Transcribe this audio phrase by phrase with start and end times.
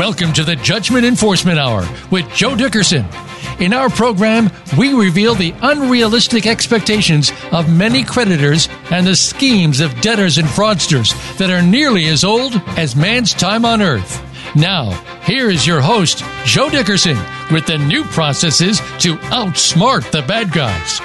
[0.00, 3.04] Welcome to the Judgment Enforcement Hour with Joe Dickerson.
[3.58, 10.00] In our program, we reveal the unrealistic expectations of many creditors and the schemes of
[10.00, 14.24] debtors and fraudsters that are nearly as old as man's time on earth.
[14.56, 14.92] Now,
[15.24, 17.18] here is your host, Joe Dickerson,
[17.52, 20.98] with the new processes to outsmart the bad guys.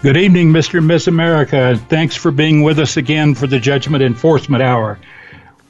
[0.00, 0.78] Good evening, Mr.
[0.78, 1.76] and Miss America.
[1.88, 5.00] Thanks for being with us again for the Judgment Enforcement Hour.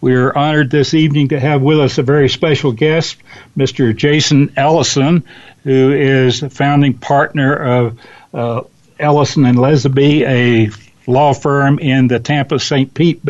[0.04, 3.16] We're honored this evening to have with us a very special guest,
[3.56, 3.96] Mr.
[3.96, 5.24] Jason Ellison,
[5.62, 7.98] who is a founding partner of
[8.34, 8.64] uh,
[8.98, 10.66] Ellison and Lesby, a
[11.06, 12.92] law firm in the Tampa St.
[12.94, 13.22] Pete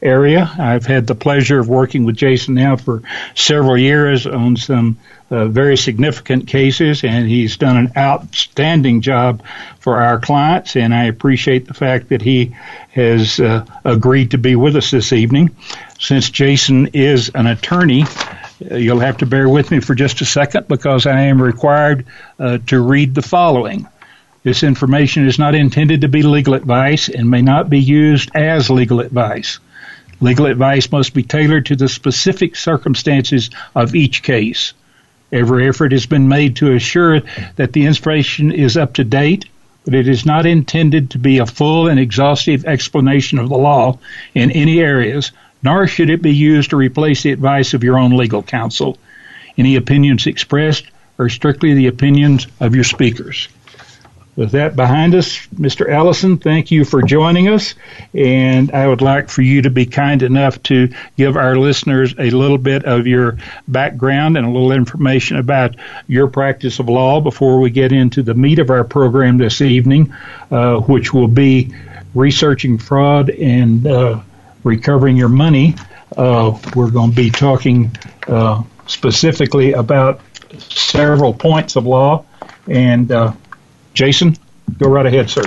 [0.00, 0.50] area.
[0.58, 3.02] I've had the pleasure of working with Jason now for
[3.34, 4.98] several years on some
[5.30, 9.42] uh, very significant cases, and he's done an outstanding job
[9.78, 10.76] for our clients.
[10.76, 12.56] And I appreciate the fact that he
[12.90, 15.54] has uh, agreed to be with us this evening.
[16.00, 18.04] Since Jason is an attorney,
[18.70, 22.06] uh, you'll have to bear with me for just a second because I am required
[22.38, 23.86] uh, to read the following.
[24.48, 28.70] This information is not intended to be legal advice and may not be used as
[28.70, 29.58] legal advice.
[30.22, 34.72] Legal advice must be tailored to the specific circumstances of each case.
[35.30, 37.20] Every effort has been made to assure
[37.56, 39.44] that the information is up to date,
[39.84, 43.98] but it is not intended to be a full and exhaustive explanation of the law
[44.34, 45.30] in any areas,
[45.62, 48.96] nor should it be used to replace the advice of your own legal counsel.
[49.58, 50.86] Any opinions expressed
[51.18, 53.48] are strictly the opinions of your speakers.
[54.38, 55.90] With that behind us, Mr.
[55.90, 57.74] Ellison, thank you for joining us.
[58.14, 62.30] And I would like for you to be kind enough to give our listeners a
[62.30, 65.74] little bit of your background and a little information about
[66.06, 70.14] your practice of law before we get into the meat of our program this evening,
[70.52, 71.74] uh, which will be
[72.14, 74.20] researching fraud and uh,
[74.62, 75.74] recovering your money.
[76.16, 77.90] Uh, we're going to be talking
[78.28, 80.20] uh, specifically about
[80.60, 82.24] several points of law
[82.68, 83.32] and uh,
[83.98, 84.36] Jason,
[84.78, 85.42] go right ahead, sir.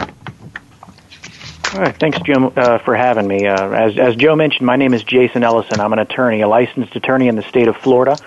[1.74, 1.96] All right.
[1.96, 3.48] Thanks, Jim, uh, for having me.
[3.48, 5.80] Uh, as, as Joe mentioned, my name is Jason Ellison.
[5.80, 8.18] I'm an attorney, a licensed attorney in the state of Florida.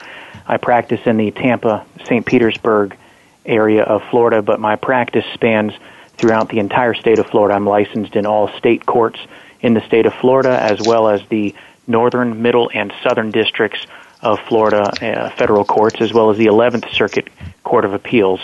[0.46, 2.24] I practice in the Tampa, St.
[2.24, 2.96] Petersburg
[3.44, 5.74] area of Florida, but my practice spans
[6.16, 7.54] throughout the entire state of Florida.
[7.54, 9.20] I'm licensed in all state courts
[9.60, 11.54] in the state of Florida, as well as the
[11.86, 13.86] northern, middle, and southern districts
[14.22, 17.28] of Florida uh, federal courts, as well as the 11th Circuit
[17.62, 18.40] Court of Appeals.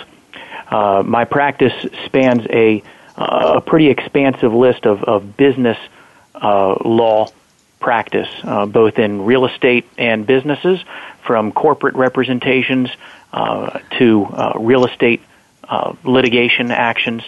[0.70, 1.72] Uh, my practice
[2.06, 2.82] spans a,
[3.16, 5.78] uh, a pretty expansive list of, of business
[6.34, 7.28] uh, law
[7.80, 10.78] practice, uh, both in real estate and businesses,
[11.22, 12.88] from corporate representations
[13.32, 15.20] uh, to uh, real estate
[15.64, 17.22] uh, litigation actions,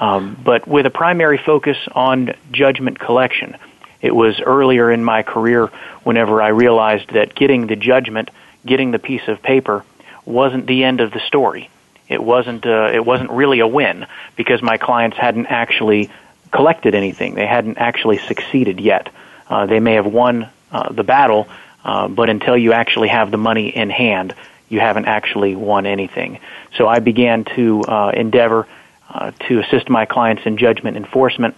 [0.00, 3.56] um, but with a primary focus on judgment collection.
[4.00, 5.66] It was earlier in my career
[6.04, 8.30] whenever I realized that getting the judgment,
[8.64, 9.84] getting the piece of paper,
[10.24, 11.70] wasn't the end of the story
[12.08, 14.06] it wasn't uh, it wasn't really a win
[14.36, 16.10] because my clients hadn't actually
[16.52, 17.34] collected anything.
[17.34, 19.08] They hadn't actually succeeded yet.
[19.48, 21.48] Uh, they may have won uh, the battle,
[21.84, 24.34] uh, but until you actually have the money in hand,
[24.68, 26.40] you haven't actually won anything.
[26.76, 28.66] So I began to uh, endeavor
[29.08, 31.54] uh, to assist my clients in judgment enforcement.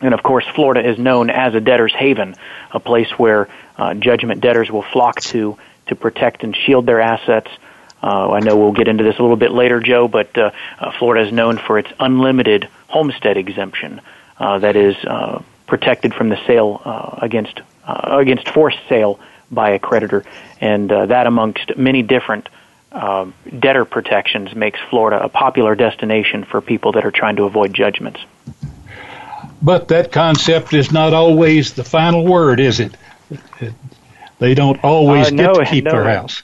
[0.00, 2.34] And of course, Florida is known as a debtor's haven,
[2.70, 7.50] a place where uh, judgment debtors will flock to to protect and shield their assets,
[8.02, 10.92] uh, I know we'll get into this a little bit later, Joe, but uh, uh,
[10.98, 14.00] Florida is known for its unlimited homestead exemption
[14.38, 19.18] uh, that is uh, protected from the sale uh, against uh, against forced sale
[19.50, 20.24] by a creditor,
[20.60, 22.48] and uh, that amongst many different
[22.92, 23.26] uh,
[23.58, 28.20] debtor protections makes Florida a popular destination for people that are trying to avoid judgments.
[29.60, 32.96] But that concept is not always the final word, is it?
[34.38, 36.42] They don't always no, get to keep no, their house.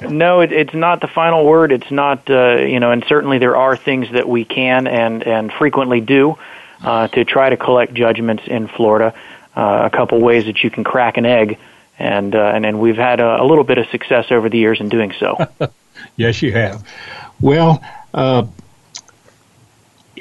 [0.00, 1.72] No, it, it's not the final word.
[1.72, 5.52] It's not, uh, you know, and certainly there are things that we can and and
[5.52, 6.38] frequently do
[6.82, 9.14] uh, to try to collect judgments in Florida.
[9.54, 11.58] Uh, a couple ways that you can crack an egg,
[11.98, 14.80] and uh, and and we've had a, a little bit of success over the years
[14.80, 15.36] in doing so.
[16.16, 16.86] yes, you have.
[17.40, 17.82] Well,
[18.14, 18.46] uh,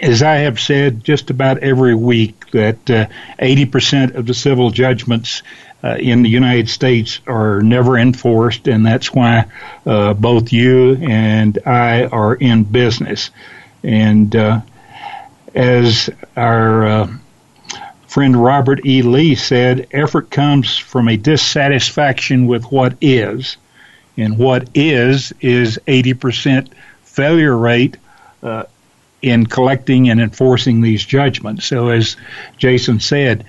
[0.02, 3.06] as I have said just about every week, that uh,
[3.40, 5.44] 80% of the civil judgments
[5.84, 9.46] uh, in the United States are never enforced, and that's why
[9.86, 13.32] uh, both you and I are in business.
[13.84, 14.62] And uh,
[15.56, 17.14] as our uh,
[18.08, 19.02] friend Robert E.
[19.02, 23.58] Lee said, effort comes from a dissatisfaction with what is,
[24.18, 26.70] and what is is 80%
[27.04, 27.98] failure rate
[28.44, 28.64] uh,
[29.22, 31.66] in collecting and enforcing these judgments.
[31.66, 32.18] So, as
[32.58, 33.46] Jason said,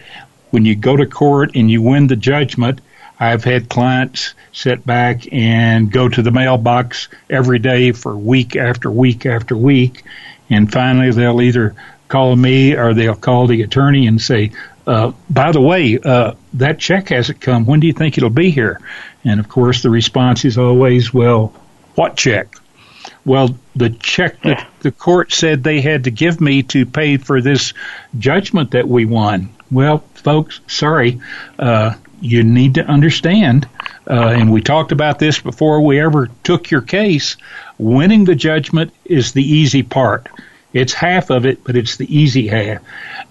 [0.53, 2.81] when you go to court and you win the judgment,
[3.19, 8.91] I've had clients sit back and go to the mailbox every day for week after
[8.91, 10.05] week after week,
[10.51, 11.75] and finally they'll either
[12.09, 14.53] call me or they'll call the attorney and say,
[14.87, 17.65] uh, by the way, uh, that check hasn't come.
[17.65, 18.81] When do you think it'll be here?
[19.25, 21.55] And of course, the response is always, well,
[21.95, 22.57] what check?
[23.25, 27.41] Well, the check that the court said they had to give me to pay for
[27.41, 27.73] this
[28.19, 29.49] judgment that we won.
[29.73, 31.23] Well, folks, sorry,
[31.59, 33.67] uh, you need to understand,
[34.09, 37.39] uh, and we talked about this before we ever took your case.
[37.79, 40.29] Winning the judgment is the easy part.
[40.75, 42.83] It's half of it, but it's the easy half.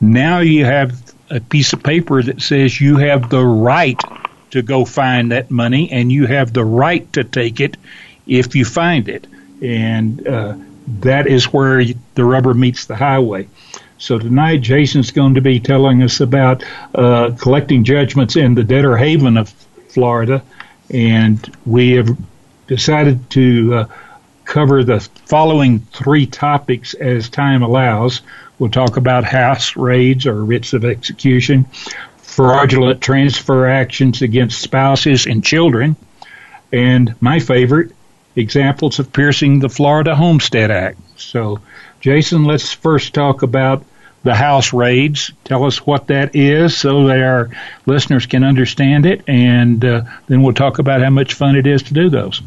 [0.01, 3.99] Now you have a piece of paper that says you have the right
[4.49, 7.77] to go find that money and you have the right to take it
[8.25, 9.27] if you find it.
[9.61, 10.57] And uh,
[11.01, 11.83] that is where
[12.15, 13.47] the rubber meets the highway.
[14.01, 16.63] So tonight, Jason's going to be telling us about
[16.95, 19.49] uh, collecting judgments in the debtor haven of
[19.89, 20.41] Florida,
[20.89, 22.17] and we have
[22.65, 23.85] decided to uh,
[24.43, 28.21] cover the following three topics as time allows.
[28.57, 31.65] We'll talk about house raids or writs of execution,
[32.17, 35.95] fraudulent transfer actions against spouses and children,
[36.73, 37.91] and my favorite,
[38.35, 40.97] examples of piercing the Florida Homestead Act.
[41.17, 41.59] So,
[41.99, 43.85] Jason, let's first talk about
[44.23, 45.31] the house raids.
[45.43, 47.49] Tell us what that is so that our
[47.85, 51.83] listeners can understand it, and uh, then we'll talk about how much fun it is
[51.83, 52.41] to do those.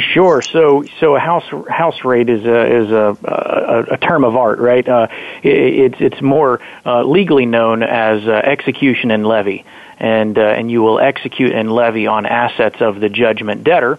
[0.00, 0.42] Sure.
[0.42, 4.58] So, so a house house raid is a is a a, a term of art,
[4.58, 4.88] right?
[4.88, 5.08] Uh,
[5.42, 9.64] it, it's it's more uh, legally known as uh, execution and levy,
[9.98, 13.98] and uh, and you will execute and levy on assets of the judgment debtor.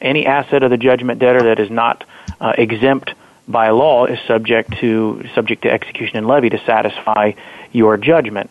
[0.00, 2.04] Any asset of the judgment debtor that is not
[2.40, 3.14] uh, exempt
[3.48, 7.32] by law is subject to subject to execution and levy to satisfy
[7.72, 8.50] your judgment.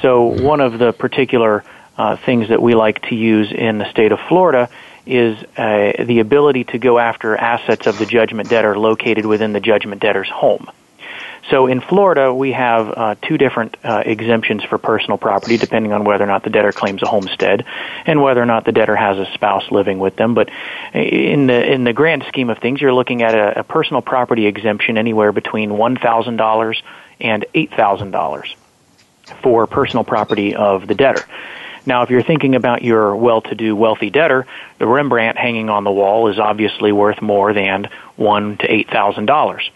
[0.00, 1.64] So, one of the particular
[1.96, 4.70] uh, things that we like to use in the state of Florida
[5.06, 9.60] is uh, the ability to go after assets of the judgment debtor located within the
[9.60, 10.70] judgment debtor's home.
[11.50, 16.04] So in Florida, we have uh, two different uh, exemptions for personal property, depending on
[16.04, 17.64] whether or not the debtor claims a homestead
[18.06, 20.34] and whether or not the debtor has a spouse living with them.
[20.34, 20.50] But
[20.94, 24.46] in the in the grand scheme of things, you're looking at a, a personal property
[24.46, 26.80] exemption anywhere between one thousand dollars
[27.20, 28.54] and eight thousand dollars
[29.42, 31.24] for personal property of the debtor.
[31.84, 34.46] Now, if you're thinking about your well-to-do, wealthy debtor,
[34.78, 39.26] the Rembrandt hanging on the wall is obviously worth more than one to eight thousand
[39.26, 39.68] dollars.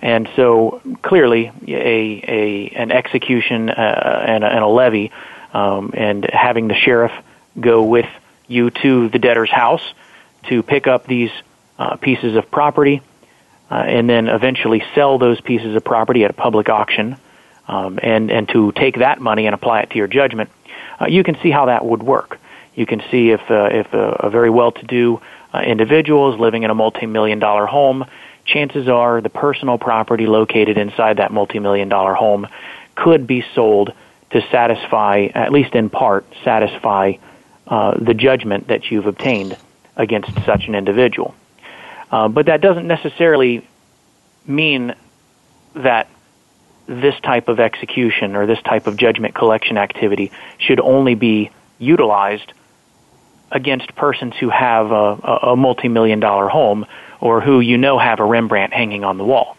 [0.00, 5.10] And so, clearly, a, a an execution uh, and, a, and, a, levy,
[5.52, 7.12] um, and having the sheriff
[7.58, 8.08] go with
[8.46, 9.82] you to the debtor's house
[10.48, 11.30] to pick up these
[11.78, 13.02] uh, pieces of property,
[13.70, 17.16] uh, and then eventually sell those pieces of property at a public auction,
[17.66, 20.48] um, and and to take that money and apply it to your judgment
[21.00, 22.38] uh, you can see how that would work.
[22.74, 25.20] You can see if uh, if a, a very well-to-do
[25.52, 28.04] uh, individual is living in a multi-million dollar home,
[28.48, 32.46] chances are the personal property located inside that multi-million dollar home
[32.94, 33.92] could be sold
[34.30, 37.12] to satisfy, at least in part, satisfy
[37.66, 39.56] uh, the judgment that you've obtained
[39.96, 41.34] against such an individual.
[42.10, 43.66] Uh, but that doesn't necessarily
[44.46, 44.94] mean
[45.74, 46.08] that
[46.86, 52.52] this type of execution or this type of judgment collection activity should only be utilized
[53.50, 56.86] against persons who have a, a multi-million dollar home
[57.20, 59.56] or who you know have a Rembrandt hanging on the wall.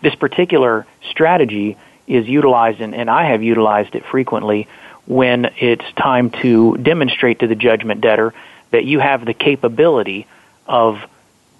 [0.00, 4.68] This particular strategy is utilized, and, and I have utilized it frequently
[5.06, 8.34] when it's time to demonstrate to the judgment debtor
[8.70, 10.26] that you have the capability
[10.66, 10.98] of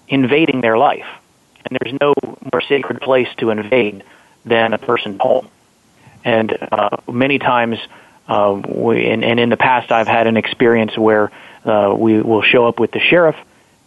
[0.07, 1.07] invading their life.
[1.65, 2.13] And there's no
[2.51, 4.03] more sacred place to invade
[4.45, 5.47] than a person's home.
[6.23, 7.79] And uh, many times,
[8.29, 11.31] uh, we, and, and in the past, I've had an experience where
[11.65, 13.35] uh, we will show up with the sheriff,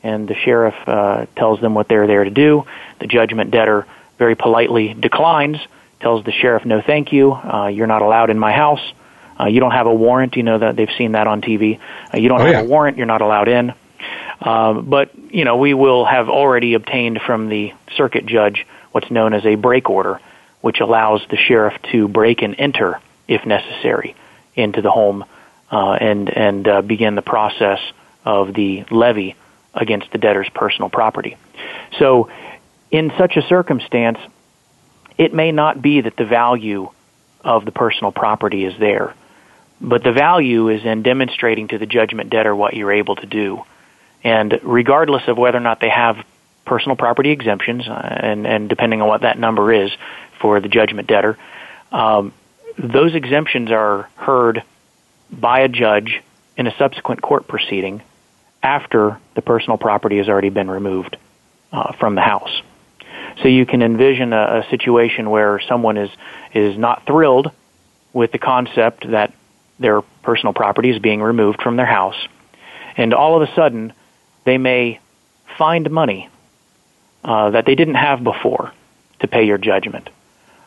[0.02, 2.66] and the sheriff uh, tells them what they're there to do.
[2.98, 3.86] The judgment debtor
[4.18, 5.58] very politely declines,
[6.00, 7.32] tells the sheriff, "No, thank you.
[7.32, 8.82] Uh, you're not allowed in my house.
[9.38, 10.36] Uh, you don't have a warrant.
[10.36, 11.78] You know that they've seen that on TV.
[12.12, 12.60] Uh, you don't oh, have yeah.
[12.62, 12.96] a warrant.
[12.96, 13.74] You're not allowed in."
[14.40, 19.34] Uh, but you know, we will have already obtained from the circuit judge what's known
[19.34, 20.20] as a break order,
[20.60, 24.16] which allows the sheriff to break and enter, if necessary,
[24.54, 25.24] into the home
[25.70, 27.80] uh, and and uh, begin the process
[28.24, 29.36] of the levy
[29.74, 31.36] against the debtor's personal property.
[31.98, 32.30] So,
[32.90, 34.18] in such a circumstance,
[35.16, 36.90] it may not be that the value
[37.40, 39.14] of the personal property is there,
[39.80, 43.62] but the value is in demonstrating to the judgment debtor what you're able to do.
[44.22, 46.24] And regardless of whether or not they have
[46.64, 49.90] personal property exemptions, uh, and, and depending on what that number is,
[50.40, 51.38] for the judgment debtor.
[51.90, 52.32] Um,
[52.78, 54.62] those exemptions are heard
[55.30, 56.22] by a judge
[56.56, 58.02] in a subsequent court proceeding
[58.62, 61.16] after the personal property has already been removed
[61.72, 62.62] uh, from the house.
[63.42, 66.10] So you can envision a, a situation where someone is
[66.54, 67.50] is not thrilled
[68.12, 69.32] with the concept that
[69.78, 72.28] their personal property is being removed from their house,
[72.96, 73.92] and all of a sudden
[74.44, 75.00] they may
[75.56, 76.28] find money
[77.24, 78.72] uh, that they didn't have before
[79.20, 80.10] to pay your judgment.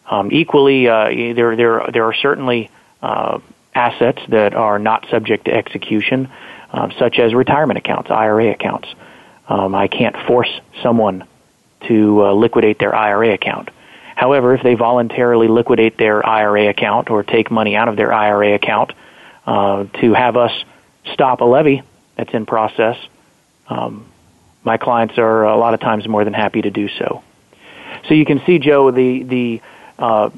[0.10, 2.70] Um, equally, uh, there there there are certainly
[3.02, 3.40] uh,
[3.74, 6.30] assets that are not subject to execution,
[6.72, 8.88] um, such as retirement accounts, IRA accounts.
[9.48, 10.50] Um, I can't force
[10.82, 11.28] someone
[11.88, 13.70] to uh, liquidate their IRA account.
[14.16, 18.56] However, if they voluntarily liquidate their IRA account or take money out of their IRA
[18.56, 18.94] account
[19.46, 20.52] uh, to have us
[21.14, 21.84] stop a levy
[22.16, 22.98] that's in process,
[23.68, 24.08] um,
[24.64, 27.24] my clients are a lot of times more than happy to do so.
[28.08, 29.62] So you can see, Joe, the the
[30.00, 30.30] uh,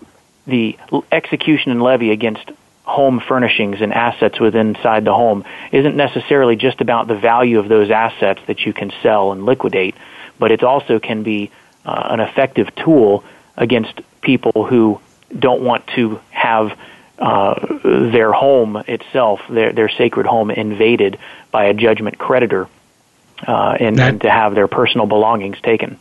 [0.46, 0.78] the
[1.12, 2.52] execution and levy against
[2.84, 7.68] home furnishings and assets within inside the home isn't necessarily just about the value of
[7.68, 9.94] those assets that you can sell and liquidate,
[10.40, 11.52] but it also can be
[11.86, 13.26] uh, an effective tool
[13.58, 15.02] against people who
[15.38, 16.80] don't want to have
[17.20, 21.18] uh, their home itself, their their sacred home, invaded
[21.52, 22.70] by a judgment creditor,
[23.46, 26.00] uh, and, that, and to have their personal belongings taken.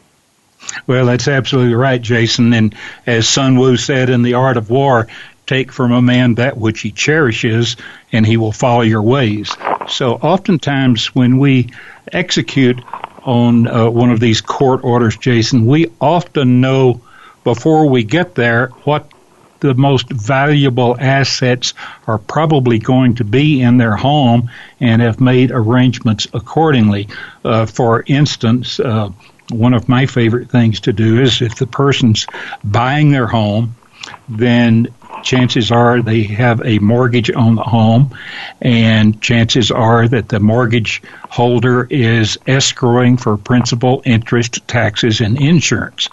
[0.87, 2.53] Well, that's absolutely right, Jason.
[2.53, 2.75] And
[3.07, 5.09] as Sun Wu said in The Art of War,
[5.47, 7.77] take from a man that which he cherishes,
[8.13, 9.55] and he will follow your ways.
[9.89, 11.71] So oftentimes when we
[12.13, 12.81] execute
[13.23, 17.01] on uh, one of these court orders, Jason, we often know
[17.45, 19.11] before we get there what
[19.61, 21.75] the most valuable assets
[22.07, 27.09] are probably going to be in their home and have made arrangements accordingly.
[27.45, 29.11] Uh, for instance, uh,
[29.51, 32.27] one of my favorite things to do is if the person's
[32.65, 33.75] buying their home,
[34.29, 34.89] then
[35.23, 38.17] chances are they have a mortgage on the home,
[38.61, 46.09] and chances are that the mortgage holder is escrowing for principal, interest, taxes, and insurance.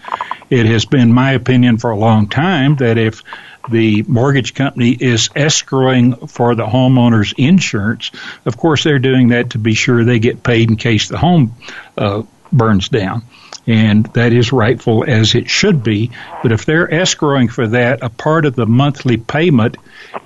[0.50, 3.24] It has been my opinion for a long time that if
[3.70, 8.12] the mortgage company is escrowing for the homeowner's insurance,
[8.46, 11.56] of course they're doing that to be sure they get paid in case the home
[11.98, 13.24] uh, burns down.
[13.65, 16.12] And that is rightful as it should be.
[16.41, 19.77] But if they're escrowing for that, a part of the monthly payment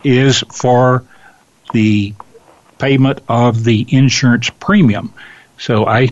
[0.04, 1.04] is for
[1.72, 2.14] the
[2.80, 5.14] payment of the insurance premium.
[5.60, 6.10] So I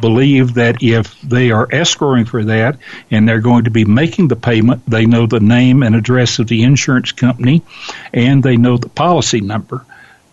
[0.00, 2.78] believe that if they are escrowing for that
[3.10, 6.46] and they're going to be making the payment, they know the name and address of
[6.46, 7.62] the insurance company
[8.12, 9.84] and they know the policy number.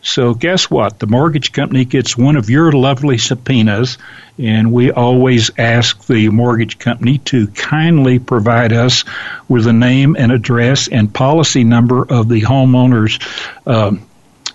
[0.05, 0.99] So guess what?
[0.99, 3.97] The mortgage company gets one of your lovely subpoenas,
[4.37, 9.03] and we always ask the mortgage company to kindly provide us
[9.49, 13.17] with the name and address and policy number of the homeowner's
[13.65, 14.05] um,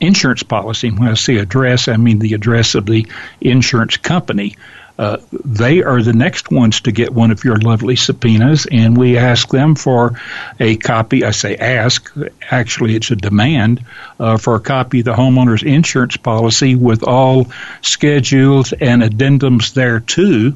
[0.01, 0.93] insurance policy.
[0.93, 3.09] When I say address, I mean the address of the
[3.41, 4.55] insurance company.
[5.01, 9.17] Uh, they are the next ones to get one of your lovely subpoenas, and we
[9.17, 10.21] ask them for
[10.61, 11.25] a copy.
[11.25, 12.15] I say ask,
[12.51, 13.83] actually, it's a demand
[14.19, 17.47] uh, for a copy of the homeowner's insurance policy with all
[17.81, 20.55] schedules and addendums thereto.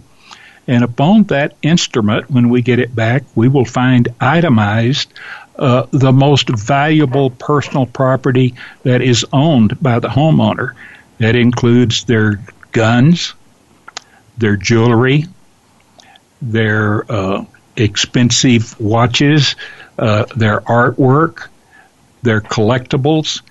[0.68, 5.10] And upon that instrument, when we get it back, we will find itemized
[5.58, 10.74] uh, the most valuable personal property that is owned by the homeowner.
[11.16, 13.32] That includes their guns,
[14.36, 15.26] their jewelry,
[16.42, 17.44] their uh,
[17.76, 19.56] expensive watches,
[19.98, 21.48] uh, their artwork,
[22.22, 23.42] their collectibles,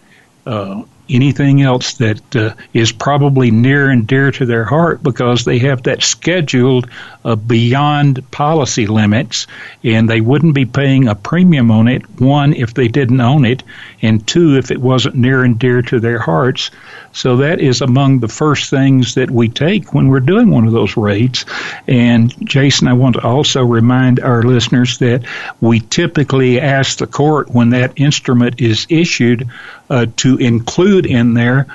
[0.45, 5.59] uh, anything else that uh, is probably near and dear to their heart because they
[5.59, 6.89] have that scheduled
[7.25, 9.47] uh, beyond policy limits
[9.83, 13.63] and they wouldn't be paying a premium on it one if they didn't own it
[14.01, 16.71] and two if it wasn't near and dear to their hearts.
[17.11, 20.73] So that is among the first things that we take when we're doing one of
[20.73, 21.45] those raids.
[21.87, 25.23] And Jason I want to also remind our listeners that
[25.61, 29.49] we typically ask the court when that instrument is issued
[29.89, 31.67] uh, to include in there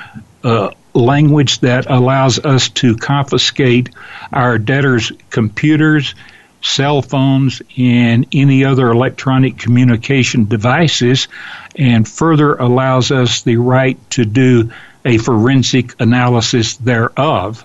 [0.44, 3.90] uh, language that allows us to confiscate
[4.32, 6.14] our debtors' computers,
[6.62, 11.28] cell phones, and any other electronic communication devices,
[11.76, 14.70] and further allows us the right to do
[15.04, 17.64] a forensic analysis thereof.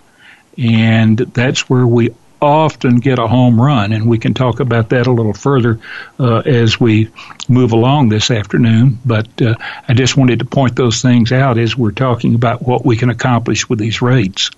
[0.57, 2.12] And that's where we
[2.43, 5.79] often get a home run, and we can talk about that a little further
[6.19, 7.09] uh, as we
[7.47, 9.00] move along this afternoon.
[9.05, 9.55] But uh,
[9.88, 13.09] I just wanted to point those things out as we're talking about what we can
[13.09, 14.51] accomplish with these raids.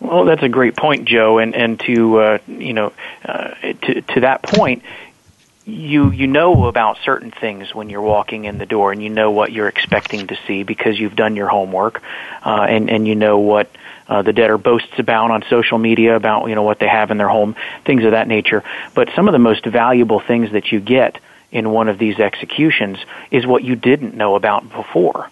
[0.00, 2.92] Well, that's a great point, Joe, and and to uh, you know
[3.24, 4.84] uh, to to that point,
[5.64, 9.32] you you know about certain things when you're walking in the door, and you know
[9.32, 12.00] what you're expecting to see because you've done your homework,
[12.44, 13.70] uh, and and you know what
[14.08, 17.18] uh, the debtor boasts about on social media about you know what they have in
[17.18, 18.64] their home, things of that nature.
[18.94, 22.98] But some of the most valuable things that you get in one of these executions
[23.30, 25.30] is what you didn't know about before.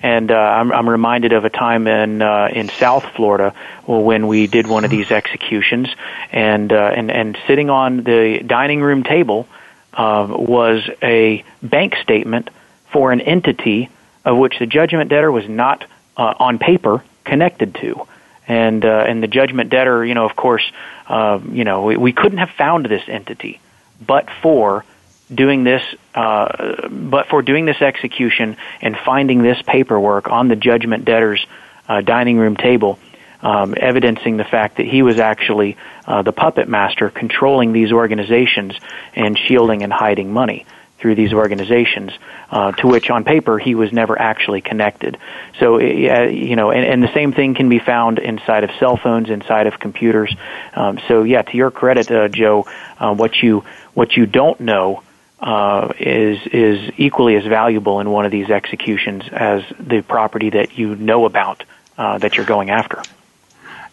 [0.00, 3.54] And uh, I'm, I'm reminded of a time in uh, in South Florida
[3.86, 5.88] when we did one of these executions,
[6.30, 9.48] and uh, and and sitting on the dining room table
[9.94, 12.50] uh, was a bank statement
[12.92, 13.90] for an entity
[14.24, 15.84] of which the judgment debtor was not
[16.16, 18.06] uh, on paper connected to.
[18.46, 20.62] And uh, and the judgment debtor, you know, of course,
[21.06, 23.60] uh, you know, we, we couldn't have found this entity,
[24.04, 24.86] but for
[25.32, 25.82] doing this,
[26.14, 31.46] uh, but for doing this execution and finding this paperwork on the judgment debtor's
[31.88, 32.98] uh, dining room table,
[33.42, 38.72] um, evidencing the fact that he was actually uh, the puppet master controlling these organizations
[39.14, 40.64] and shielding and hiding money
[40.98, 42.10] through these organizations,
[42.50, 45.16] uh, to which on paper he was never actually connected.
[45.60, 48.96] So, uh, you know, and, and, the same thing can be found inside of cell
[48.96, 50.34] phones, inside of computers.
[50.74, 52.66] Um, so, yeah, to your credit, uh, Joe,
[52.98, 53.64] uh, what you
[53.94, 55.02] what you don't know
[55.40, 60.76] uh, is is equally as valuable in one of these executions as the property that
[60.76, 61.64] you know about
[61.96, 63.02] uh, that you're going after.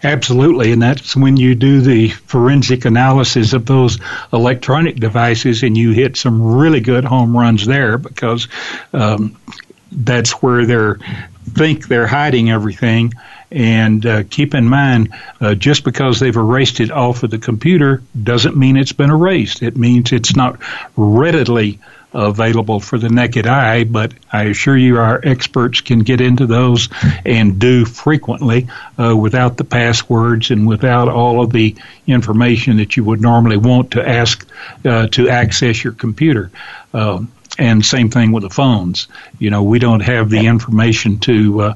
[0.05, 3.97] Absolutely, and that's when you do the forensic analysis of those
[4.31, 8.47] electronic devices, and you hit some really good home runs there because
[8.93, 9.35] um,
[9.91, 11.03] that's where they
[11.53, 13.13] think they're hiding everything.
[13.49, 18.03] And uh, keep in mind, uh, just because they've erased it off of the computer
[18.21, 19.63] doesn't mean it's been erased.
[19.63, 20.59] It means it's not
[20.95, 21.79] readily
[22.15, 26.89] available for the naked eye, but I assure you our experts can get into those
[27.25, 31.75] and do frequently uh, without the passwords and without all of the
[32.07, 34.47] information that you would normally want to ask
[34.85, 36.49] uh, to access your computer.
[36.93, 39.07] Um, and same thing with the phones.
[39.39, 41.73] You know, we don't have the information to uh,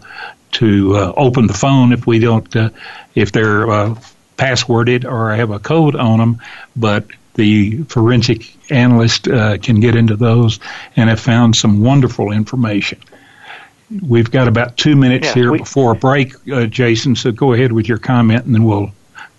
[0.52, 2.70] to uh, open the phone if we don't uh,
[3.16, 3.96] if they're uh,
[4.38, 6.42] passworded or have a code on them,
[6.76, 7.06] but
[7.40, 10.60] the forensic analyst uh, can get into those
[10.96, 13.00] and have found some wonderful information.
[14.02, 17.54] We've got about two minutes yeah, here we, before a break, uh, Jason, so go
[17.54, 18.92] ahead with your comment and then we'll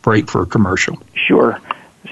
[0.03, 1.01] break for a commercial.
[1.15, 1.61] Sure.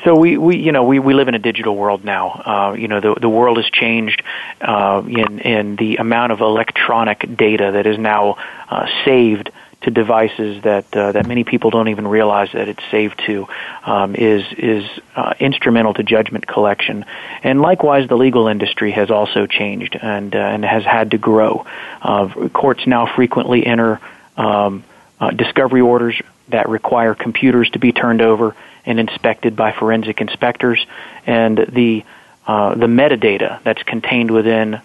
[0.04, 2.28] So we, we you know we, we live in a digital world now.
[2.28, 4.22] Uh, you know the the world has changed
[4.60, 8.36] uh, in in the amount of electronic data that is now
[8.68, 9.50] uh, saved
[9.82, 13.46] to devices that uh, that many people don't even realize that it's saved to
[13.84, 17.04] um, is is uh, instrumental to judgment collection.
[17.44, 21.64] And likewise, the legal industry has also changed and uh, and has had to grow.
[22.02, 24.00] Uh, courts now frequently enter
[24.36, 24.82] um,
[25.20, 30.84] uh, discovery orders that require computers to be turned over and inspected by forensic inspectors,
[31.24, 32.04] and the
[32.48, 34.80] uh, the metadata that's contained within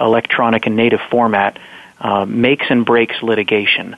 [0.00, 1.58] electronic and native format
[2.26, 3.94] makes and breaks litigation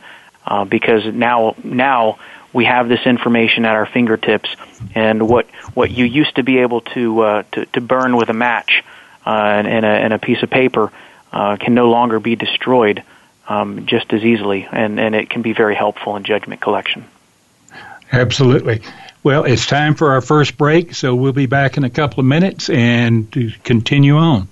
[0.47, 2.19] uh, because now now
[2.53, 4.55] we have this information at our fingertips,
[4.95, 8.35] and what what you used to be able to uh, to, to burn with a
[8.35, 8.83] match
[9.27, 10.93] uh, and, and, a, and a piece of paper
[11.33, 13.03] uh, can no longer be destroyed
[13.49, 17.05] um, just as easily, and, and it can be very helpful in judgment collection.
[18.13, 18.83] Absolutely.
[19.23, 22.27] Well, it's time for our first break, so we'll be back in a couple of
[22.27, 24.49] minutes and to continue on.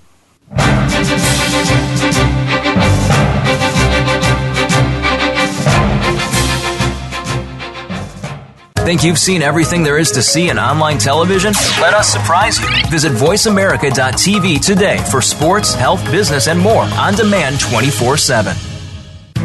[8.88, 11.52] Think you've seen everything there is to see in online television?
[11.78, 12.66] Let us surprise you.
[12.88, 18.56] Visit VoiceAmerica.tv today for sports, health, business, and more on demand 24 7.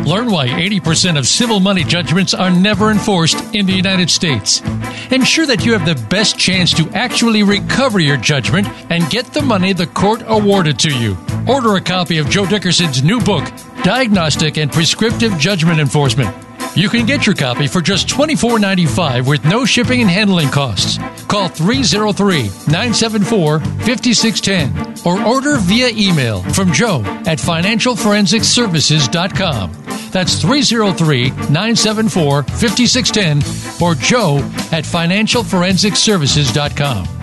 [0.05, 4.61] Learn why 80% of civil money judgments are never enforced in the United States.
[5.11, 9.41] Ensure that you have the best chance to actually recover your judgment and get the
[9.41, 11.17] money the court awarded to you.
[11.49, 13.43] Order a copy of Joe Dickerson's new book,
[13.83, 16.33] Diagnostic and Prescriptive Judgment Enforcement.
[16.75, 20.97] You can get your copy for just $24.95 with no shipping and handling costs.
[21.27, 29.71] Call 303 974 5610 or order via email from Joe at financialforensicservices.com.
[30.11, 34.37] That's 303 974 5610 or Joe
[34.71, 37.22] at financialforensicservices.com.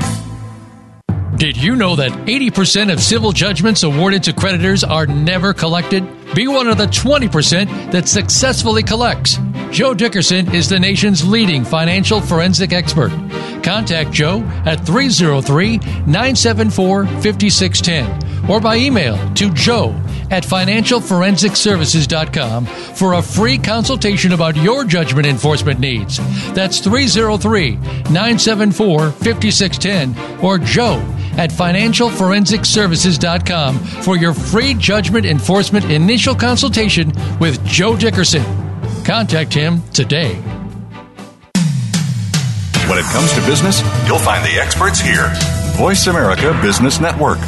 [1.41, 6.07] Did you know that 80% of civil judgments awarded to creditors are never collected?
[6.35, 9.39] Be one of the 20% that successfully collects.
[9.71, 13.09] Joe Dickerson is the nation's leading financial forensic expert.
[13.63, 19.99] Contact Joe at 303 974 5610 or by email to joe
[20.31, 26.19] at financialforensicservices.com for a free consultation about your judgment enforcement needs.
[26.53, 31.01] That's 303 974 5610 or joe
[31.39, 38.43] at financialforensicservices.com for your free judgment enforcement initial consultation with Joe Dickerson.
[39.05, 40.35] Contact him today.
[42.89, 45.31] When it comes to business, you'll find the experts here.
[45.77, 47.39] Voice America Business Network.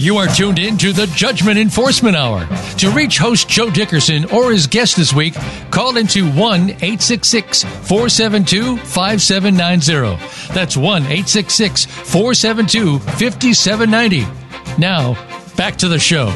[0.00, 2.48] You are tuned in to the Judgment Enforcement Hour.
[2.78, 5.34] To reach host Joe Dickerson or his guest this week,
[5.70, 10.54] call into 1 866 472 5790.
[10.54, 14.80] That's 1 866 472 5790.
[14.80, 15.22] Now,
[15.54, 16.28] back to the show.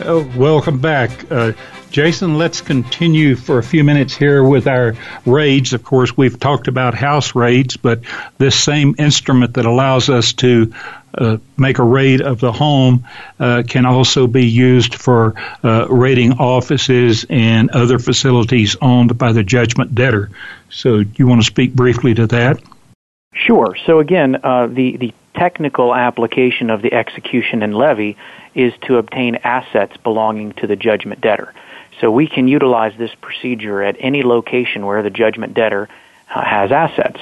[0.00, 1.32] Oh, welcome back.
[1.32, 1.54] Uh,
[1.90, 5.72] Jason, let's continue for a few minutes here with our raids.
[5.72, 8.00] Of course, we've talked about house raids, but
[8.36, 10.72] this same instrument that allows us to
[11.14, 13.06] uh, make a raid of the home
[13.38, 19.42] uh, can also be used for uh, raiding offices and other facilities owned by the
[19.42, 20.30] judgment debtor.
[20.70, 22.62] So, you want to speak briefly to that?
[23.34, 23.76] Sure.
[23.86, 28.16] So again, uh, the the technical application of the execution and levy
[28.54, 31.54] is to obtain assets belonging to the judgment debtor.
[32.00, 35.88] So we can utilize this procedure at any location where the judgment debtor
[36.34, 37.20] uh, has assets.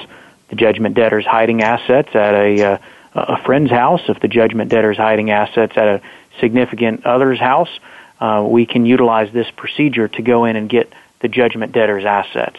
[0.49, 2.77] The judgment debtor is hiding assets at a, uh,
[3.13, 4.01] a friend's house.
[4.07, 6.01] If the judgment debtor is hiding assets at a
[6.39, 7.69] significant other's house,
[8.19, 12.57] uh, we can utilize this procedure to go in and get the judgment debtor's assets.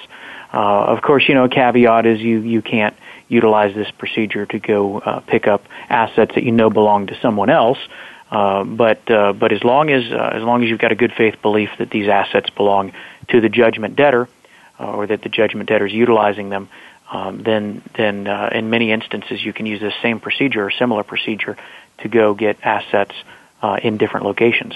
[0.53, 2.95] Uh, of course, you know, a caveat is you, you can't
[3.29, 7.49] utilize this procedure to go uh, pick up assets that you know belong to someone
[7.49, 7.79] else.
[8.31, 11.12] Uh, but uh, but as long as uh, as long as you've got a good
[11.12, 12.93] faith belief that these assets belong
[13.29, 14.29] to the judgment debtor,
[14.81, 16.69] uh, or that the judgment debtor is utilizing them,
[17.12, 21.05] um, then then uh, in many instances you can use this same procedure or similar
[21.05, 21.57] procedure
[21.98, 23.14] to go get assets
[23.62, 24.75] uh, in different locations.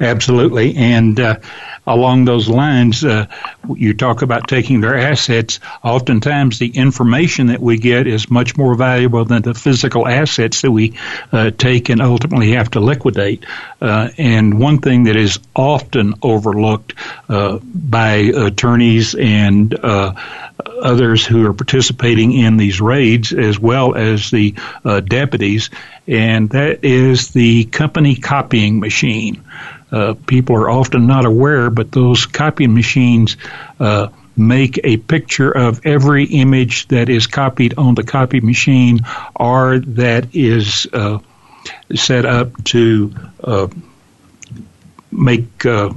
[0.00, 0.74] Absolutely.
[0.74, 1.38] And uh,
[1.86, 3.26] along those lines, uh,
[3.72, 5.60] you talk about taking their assets.
[5.84, 10.72] Oftentimes, the information that we get is much more valuable than the physical assets that
[10.72, 10.98] we
[11.30, 13.46] uh, take and ultimately have to liquidate.
[13.80, 16.94] Uh, and one thing that is often overlooked
[17.28, 19.72] by attorneys and
[20.68, 25.70] others who are participating in these raids, as well as the deputies,
[26.06, 29.44] and that is the company copying machine.
[29.92, 33.36] Uh, people are often not aware, but those copying machines
[33.78, 39.00] uh, make a picture of every image that is copied on the copy machine
[39.36, 41.18] or that is uh,
[41.94, 43.68] set up to uh,
[45.10, 45.90] make uh,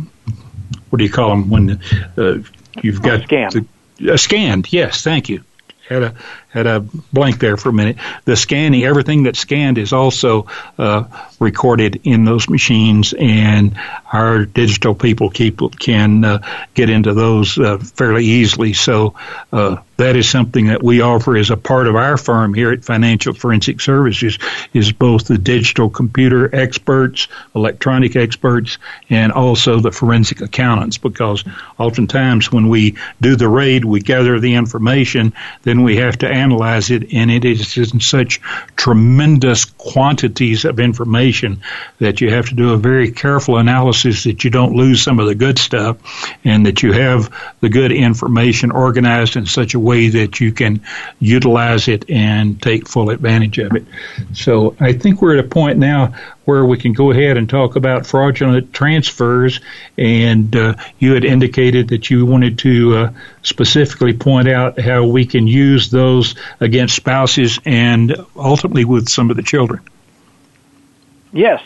[0.89, 1.82] what do you call them when
[2.17, 2.36] uh,
[2.82, 3.49] you've got scan.
[3.51, 3.65] The,
[3.99, 4.71] Uh, scanned.
[4.71, 5.43] Yes, thank you
[5.88, 6.15] had a
[6.55, 7.97] had a blank there for a minute.
[8.23, 11.03] The scanning, everything that's scanned is also uh,
[11.39, 13.77] recorded in those machines, and
[14.11, 16.39] our digital people keep, can uh,
[16.73, 18.71] get into those uh, fairly easily.
[18.71, 19.15] So
[19.51, 22.83] uh, that is something that we offer as a part of our firm here at
[22.83, 24.37] Financial Forensic Services
[24.73, 28.77] is both the digital computer experts, electronic experts,
[29.09, 31.43] and also the forensic accountants because
[31.77, 36.91] oftentimes when we do the raid, we gather the information, then we have to analyze
[36.91, 38.39] it, and it is in such
[38.75, 41.62] tremendous quantities of information
[41.99, 45.25] that you have to do a very careful analysis that you don't lose some of
[45.25, 45.97] the good stuff
[46.43, 50.81] and that you have the good information organized in such a way that you can
[51.19, 53.86] utilize it and take full advantage of it.
[54.34, 56.13] So I think we're at a point now
[56.45, 59.60] where we can go ahead and talk about fraudulent transfers.
[59.97, 65.25] And uh, you had indicated that you wanted to uh, specifically point out how we
[65.25, 69.81] can use those against spouses and ultimately with some of the children.
[71.34, 71.62] Yes.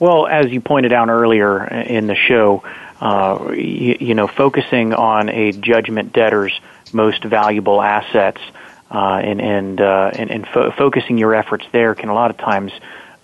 [0.00, 2.62] Well, as you pointed out earlier in the show,
[3.00, 6.58] uh, you, you, know, focusing on a judgment debtor's
[6.92, 8.40] most valuable assets
[8.90, 12.36] uh, and and uh, and, and fo- focusing your efforts there can a lot of
[12.36, 12.72] times,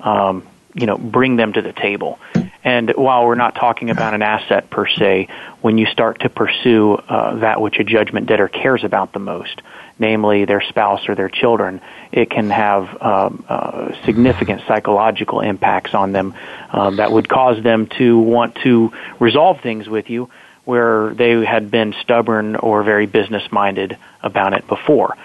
[0.00, 2.18] um, you know, bring them to the table.
[2.62, 5.28] And while we're not talking about an asset per se,
[5.62, 9.62] when you start to pursue uh, that which a judgment debtor cares about the most,
[9.98, 11.80] namely their spouse or their children,
[12.12, 16.34] it can have um, uh, significant psychological impacts on them
[16.70, 20.28] um, that would cause them to want to resolve things with you
[20.64, 25.16] where they had been stubborn or very business minded about it before.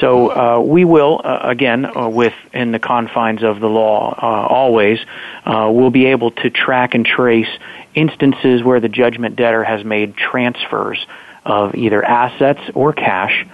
[0.00, 4.98] So uh, we will, uh, again, uh, within the confines of the law, uh, always,
[5.44, 7.48] uh, we'll be able to track and trace
[7.94, 11.04] instances where the judgment debtor has made transfers
[11.44, 13.46] of either assets or cash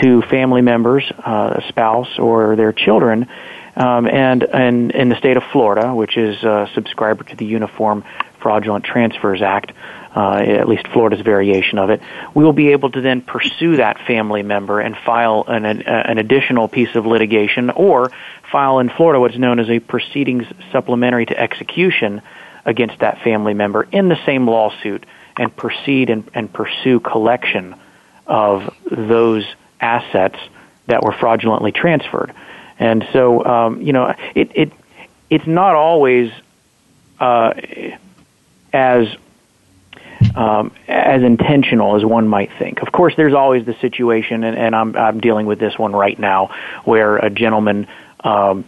[0.00, 3.28] to family members, uh, a spouse, or their children.
[3.76, 8.04] Um, and, and in the state of Florida, which is a subscriber to the Uniform
[8.40, 9.72] Fraudulent Transfers Act,
[10.14, 12.00] uh, at least Florida's variation of it,
[12.34, 16.68] we will be able to then pursue that family member and file an, an additional
[16.68, 18.12] piece of litigation or
[18.52, 22.22] file in Florida what's known as a proceedings supplementary to execution
[22.64, 25.04] against that family member in the same lawsuit
[25.36, 27.74] and proceed and, and pursue collection
[28.26, 29.44] of those
[29.80, 30.38] assets
[30.86, 32.32] that were fraudulently transferred.
[32.78, 34.72] And so, um, you know, it, it
[35.30, 36.30] it's not always
[37.18, 37.54] uh,
[38.72, 39.08] as
[40.34, 42.82] um, as intentional as one might think.
[42.82, 46.18] Of course, there's always the situation, and, and I'm, I'm dealing with this one right
[46.18, 46.50] now,
[46.84, 47.86] where a gentleman
[48.20, 48.64] um,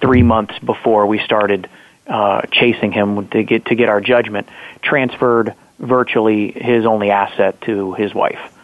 [0.00, 1.68] three months before we started
[2.06, 4.48] uh, chasing him to get to get our judgment
[4.80, 8.55] transferred virtually his only asset to his wife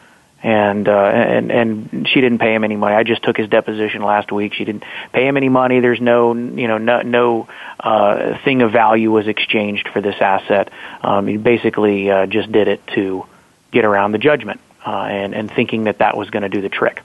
[0.42, 2.94] and uh, and and she didn't pay him any money.
[2.94, 4.54] I just took his deposition last week.
[4.54, 5.80] She didn't pay him any money.
[5.80, 10.70] There's no you know no no uh, thing of value was exchanged for this asset.
[11.02, 13.24] Um, he basically uh, just did it to
[13.70, 16.68] get around the judgment uh, and and thinking that that was going to do the
[16.68, 17.00] trick.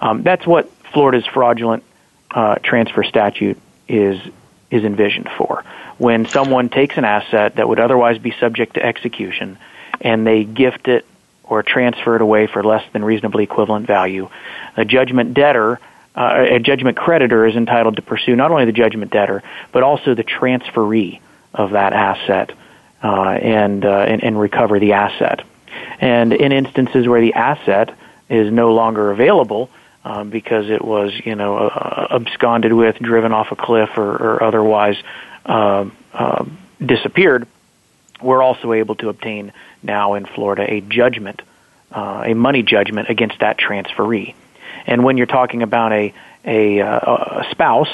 [0.00, 1.84] Um, that's what Florida's fraudulent
[2.30, 4.20] uh, transfer statute is
[4.70, 5.64] is envisioned for.
[5.96, 9.58] When someone takes an asset that would otherwise be subject to execution
[10.00, 11.06] and they gift it
[11.44, 14.28] or transferred away for less than reasonably equivalent value.
[14.76, 15.78] A judgment debtor,
[16.16, 20.14] uh, a judgment creditor is entitled to pursue not only the judgment debtor, but also
[20.14, 21.20] the transferee
[21.52, 22.52] of that asset
[23.02, 25.44] uh, and, uh, and, and recover the asset.
[26.00, 27.96] And in instances where the asset
[28.28, 29.70] is no longer available,
[30.04, 34.42] um, because it was, you know, uh, absconded with, driven off a cliff, or, or
[34.42, 34.96] otherwise
[35.46, 36.44] uh, uh,
[36.84, 37.46] disappeared,
[38.22, 39.52] we're also able to obtain
[39.84, 41.42] now in Florida a judgment,
[41.92, 44.34] uh, a money judgment against that transferee.
[44.86, 47.88] And when you're talking about a a, uh, a spouse,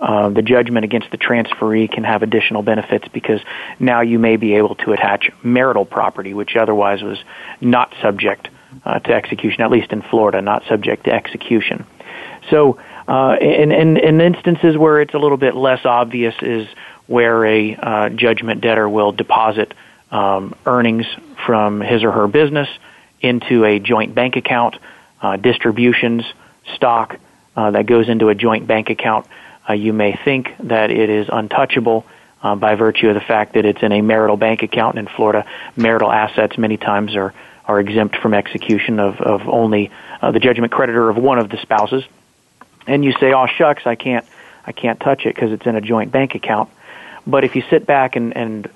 [0.00, 3.40] uh, the judgment against the transferee can have additional benefits because
[3.78, 7.18] now you may be able to attach marital property, which otherwise was
[7.60, 8.48] not subject
[8.84, 11.84] uh, to execution, at least in Florida, not subject to execution.
[12.48, 16.66] So, uh, in, in, in instances where it's a little bit less obvious, is
[17.06, 19.74] where a uh, judgment debtor will deposit
[20.10, 21.06] um, earnings
[21.46, 22.68] from his or her business
[23.20, 24.76] into a joint bank account,
[25.20, 26.24] uh, distributions,
[26.74, 27.16] stock
[27.56, 29.26] uh, that goes into a joint bank account.
[29.68, 32.06] Uh, you may think that it is untouchable
[32.42, 35.46] uh, by virtue of the fact that it's in a marital bank account in Florida.
[35.76, 37.34] Marital assets many times are
[37.66, 39.90] are exempt from execution of of only
[40.22, 42.04] uh, the judgment creditor of one of the spouses.
[42.86, 44.24] And you say, "Oh shucks, I can't
[44.66, 46.70] I can't touch it because it's in a joint bank account."
[47.26, 48.70] But if you sit back and, and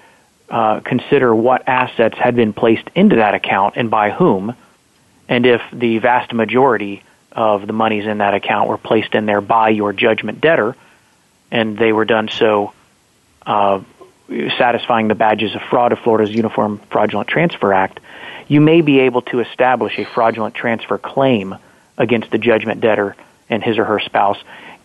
[0.48, 4.54] uh, consider what assets had been placed into that account and by whom,
[5.28, 7.02] and if the vast majority
[7.32, 10.76] of the monies in that account were placed in there by your judgment debtor,
[11.50, 12.72] and they were done so
[13.46, 13.80] uh,
[14.58, 18.00] satisfying the badges of fraud of Florida's Uniform Fraudulent Transfer Act,
[18.48, 21.56] you may be able to establish a fraudulent transfer claim
[21.96, 23.16] against the judgment debtor
[23.48, 24.38] and his or her spouse,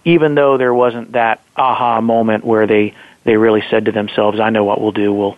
[0.06, 2.94] even though there wasn't that aha moment where they,
[3.24, 5.14] they really said to themselves, I know what we'll do.
[5.14, 5.38] We'll,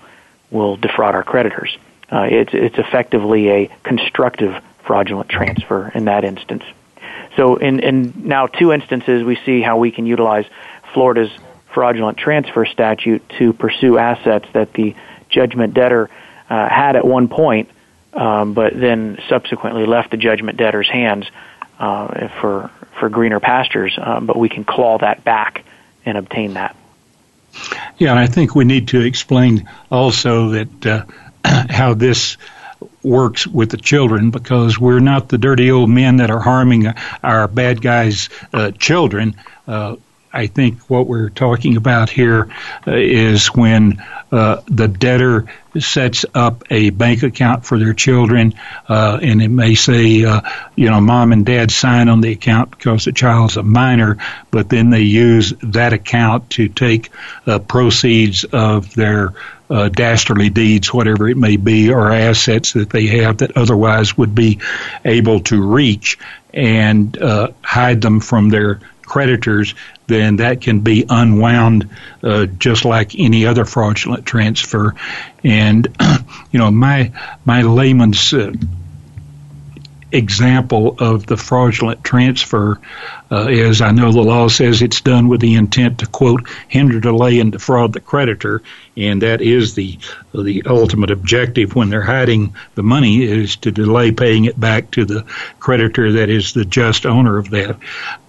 [0.52, 1.78] will defraud our creditors.
[2.12, 6.64] Uh, it's, it's effectively a constructive fraudulent transfer in that instance.
[7.38, 10.46] So in, in now two instances, we see how we can utilize
[10.94, 11.32] Florida's
[11.74, 14.96] fraudulent transfer statute to pursue assets that the
[15.30, 16.10] judgment debtor
[16.50, 17.70] uh, had at one point,
[18.14, 21.26] um, but then subsequently left the judgment debtor's hands
[21.80, 23.98] uh, for for greener pastures.
[23.98, 25.64] Uh, but we can claw that back
[26.06, 26.76] and obtain that.
[27.98, 31.06] Yeah, and I think we need to explain also that uh,
[31.70, 32.38] how this
[33.04, 36.88] works with the children because we're not the dirty old men that are harming
[37.24, 39.36] our bad guys' uh, children.
[39.68, 39.96] Uh,
[40.34, 42.50] I think what we're talking about here
[42.88, 48.54] uh, is when uh, the debtor sets up a bank account for their children,
[48.88, 50.42] uh, and it may say, uh,
[50.76, 54.18] you know, mom and dad sign on the account because the child's a minor,
[54.52, 57.10] but then they use that account to take
[57.46, 59.34] uh, proceeds of their
[59.70, 64.36] uh, dastardly deeds, whatever it may be, or assets that they have that otherwise would
[64.36, 64.60] be
[65.06, 66.18] able to reach
[66.54, 69.76] and uh, hide them from their creditors,
[70.08, 71.90] then that can be unwound
[72.24, 74.96] uh, just like any other fraudulent transfer.
[75.44, 75.86] And
[76.52, 77.12] you know, my
[77.44, 78.54] my layman's uh,
[80.14, 82.80] example of the fraudulent transfer
[83.32, 87.00] uh, is I know the law says it's done with the intent to quote hinder,
[87.00, 88.62] delay, and defraud the creditor,
[88.98, 90.00] and that is the
[90.34, 95.06] the ultimate objective when they're hiding the money is to delay paying it back to
[95.06, 95.26] the
[95.60, 97.78] creditor that is the just owner of that.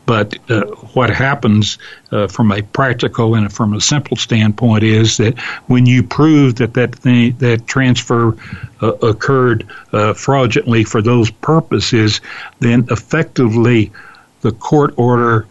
[0.06, 0.62] But uh,
[0.94, 1.78] what happens
[2.10, 6.74] uh, from a practical and from a simple standpoint is that when you prove that
[6.74, 8.36] that thing, that transfer
[8.80, 12.20] uh, occurred uh, fraudulently for those purposes,
[12.58, 13.92] then effectively
[14.40, 15.46] the court order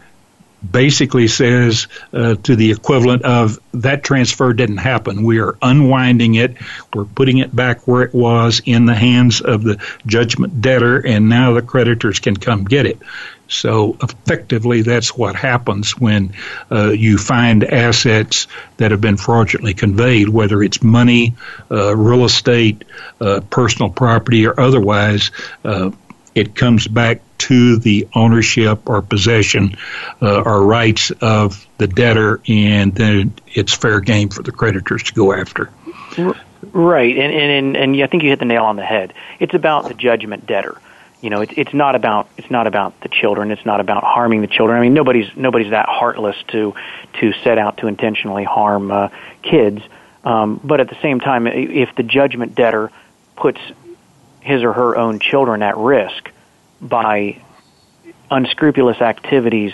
[0.70, 5.24] basically says uh, to the equivalent of that transfer didn't happen.
[5.24, 6.56] We are unwinding it.
[6.94, 11.28] We're putting it back where it was in the hands of the judgment debtor, and
[11.28, 12.98] now the creditors can come get it.
[13.52, 16.34] So effectively, that's what happens when
[16.70, 18.46] uh, you find assets
[18.78, 21.34] that have been fraudulently conveyed, whether it's money,
[21.70, 22.84] uh, real estate,
[23.20, 25.30] uh, personal property, or otherwise.
[25.64, 25.90] Uh,
[26.34, 29.76] it comes back to the ownership or possession
[30.22, 35.12] uh, or rights of the debtor, and then it's fair game for the creditors to
[35.12, 35.70] go after.
[36.72, 39.12] Right, and and and I think you hit the nail on the head.
[39.40, 40.78] It's about the judgment debtor.
[41.22, 43.52] You know, it's it's not about it's not about the children.
[43.52, 44.76] It's not about harming the children.
[44.76, 46.74] I mean, nobody's nobody's that heartless to
[47.20, 49.08] to set out to intentionally harm uh,
[49.40, 49.80] kids.
[50.24, 52.90] Um, but at the same time, if the judgment debtor
[53.36, 53.60] puts
[54.40, 56.28] his or her own children at risk
[56.80, 57.40] by
[58.28, 59.72] unscrupulous activities,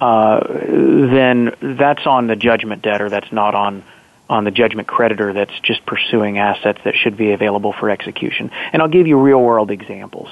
[0.00, 3.10] uh, then that's on the judgment debtor.
[3.10, 3.82] That's not on
[4.30, 8.52] on the judgment creditor that's just pursuing assets that should be available for execution.
[8.72, 10.28] And I'll give you real world examples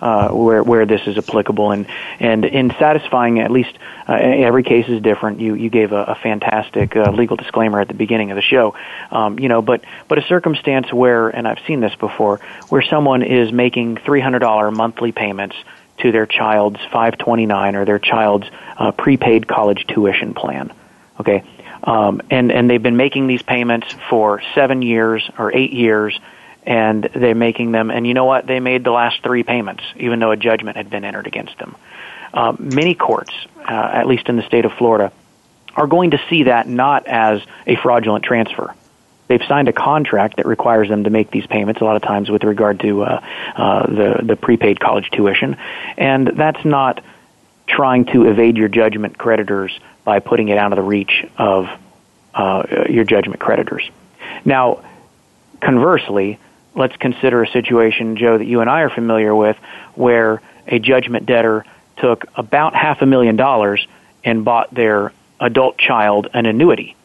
[0.00, 1.86] uh, where where this is applicable, and
[2.18, 3.76] and in satisfying at least
[4.08, 5.40] uh, every case is different.
[5.40, 8.74] You you gave a, a fantastic uh, legal disclaimer at the beginning of the show,
[9.10, 13.22] um, you know, but but a circumstance where, and I've seen this before, where someone
[13.22, 15.56] is making three hundred dollar monthly payments
[15.98, 18.46] to their child's 529 or their child's
[18.78, 20.72] uh, prepaid college tuition plan.
[21.18, 21.44] Okay,
[21.84, 26.18] um, and and they've been making these payments for seven years or eight years
[26.70, 27.90] and they're making them.
[27.90, 28.46] And you know what?
[28.46, 31.74] They made the last three payments, even though a judgment had been entered against them.
[32.32, 35.12] Uh, many courts, uh, at least in the state of Florida,
[35.74, 38.72] are going to see that not as a fraudulent transfer.
[39.26, 42.30] They've signed a contract that requires them to make these payments a lot of times
[42.30, 43.20] with regard to uh,
[43.56, 45.56] uh, the the prepaid college tuition,
[45.98, 47.02] and that's not
[47.66, 51.66] trying to evade your judgment creditors by putting it out of the reach of
[52.32, 53.88] uh, your judgment creditors.
[54.44, 54.84] Now,
[55.60, 56.38] conversely,
[56.74, 59.56] let's consider a situation, Joe, that you and I are familiar with,
[59.94, 61.64] where a judgment debtor
[61.96, 63.86] took about half a million dollars
[64.24, 66.96] and bought their adult child an annuity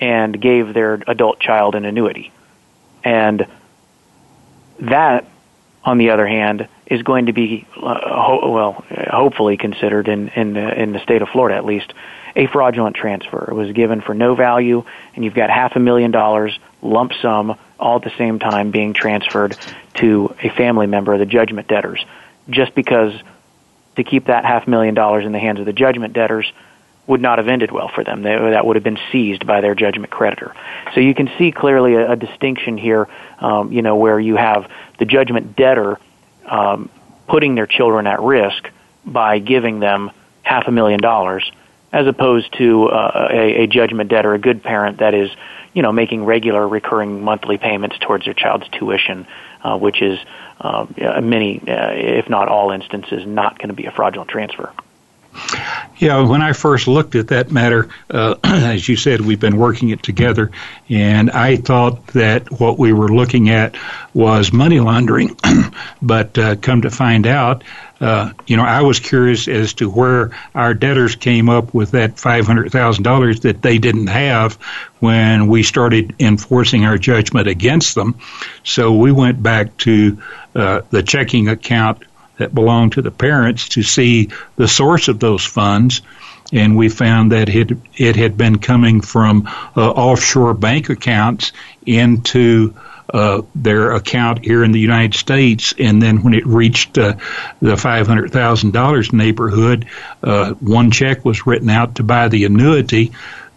[0.00, 2.32] and gave their adult child an annuity.
[3.02, 3.46] And
[4.80, 5.26] that,
[5.86, 10.52] on the other hand, is going to be, uh, ho- well, hopefully considered in, in,
[10.52, 11.94] the, in the state of Florida at least,
[12.34, 13.50] a fraudulent transfer.
[13.50, 17.56] It was given for no value, and you've got half a million dollars lump sum
[17.78, 19.56] all at the same time being transferred
[19.94, 22.04] to a family member of the judgment debtors
[22.50, 23.12] just because
[23.96, 26.52] to keep that half million dollars in the hands of the judgment debtors
[27.06, 28.22] would not have ended well for them.
[28.22, 30.54] They, that would have been seized by their judgment creditor.
[30.94, 34.70] So you can see clearly a, a distinction here, um, you know, where you have
[34.98, 35.98] the judgment debtor
[36.46, 36.90] um,
[37.28, 38.70] putting their children at risk
[39.04, 40.10] by giving them
[40.42, 41.50] half a million dollars,
[41.92, 45.30] as opposed to uh, a, a judgment debtor, a good parent that is
[45.76, 49.26] you know, making regular recurring monthly payments towards their child's tuition,
[49.62, 50.18] uh, which is
[50.58, 50.86] uh,
[51.22, 54.72] many, uh, if not all instances, not going to be a fraudulent transfer.
[55.98, 59.88] Yeah, when I first looked at that matter, uh, as you said, we've been working
[59.90, 60.50] it together,
[60.88, 63.76] and I thought that what we were looking at
[64.12, 65.38] was money laundering.
[66.02, 67.64] but uh, come to find out,
[68.00, 72.16] uh, you know, I was curious as to where our debtors came up with that
[72.16, 74.54] $500,000 that they didn't have
[75.00, 78.18] when we started enforcing our judgment against them.
[78.64, 80.22] So we went back to
[80.54, 82.02] uh, the checking account
[82.38, 86.02] that belonged to the parents to see the source of those funds.
[86.52, 91.52] And we found that it, it had been coming from uh, offshore bank accounts
[91.84, 92.74] into
[93.12, 97.14] uh, their account here in the United States, and then when it reached uh,
[97.62, 99.86] the five hundred thousand dollars neighborhood,
[100.22, 103.12] uh, one check was written out to buy the annuity.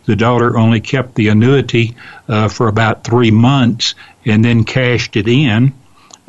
[0.05, 1.95] The daughter only kept the annuity
[2.27, 3.95] uh, for about three months
[4.25, 5.73] and then cashed it in.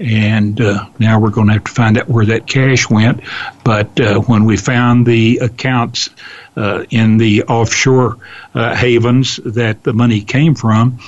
[0.00, 3.20] And uh, now we're going to have to find out where that cash went.
[3.64, 6.10] But uh, when we found the accounts
[6.90, 8.18] in the offshore
[8.52, 10.98] havens that the money came from,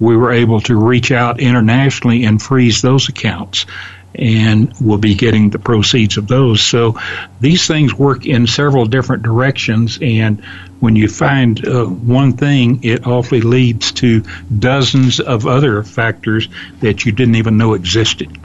[0.00, 3.66] we were able to reach out internationally and freeze those accounts
[4.14, 6.62] and we'll be getting the proceeds of those.
[6.62, 6.98] So
[7.40, 10.44] these things work in several different directions, and
[10.80, 14.22] when you find uh, one thing, it awfully leads to
[14.56, 16.48] dozens of other factors
[16.80, 18.36] that you didn't even know existed.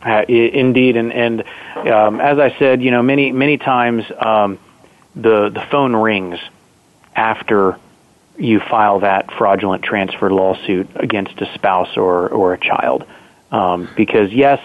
[0.00, 1.44] Uh, indeed, and and
[1.88, 4.58] um, as I said, you know, many many times um,
[5.16, 6.38] the the phone rings
[7.14, 7.78] after
[8.38, 13.04] you file that fraudulent transfer lawsuit against a spouse or or a child,
[13.50, 14.60] um, because yes,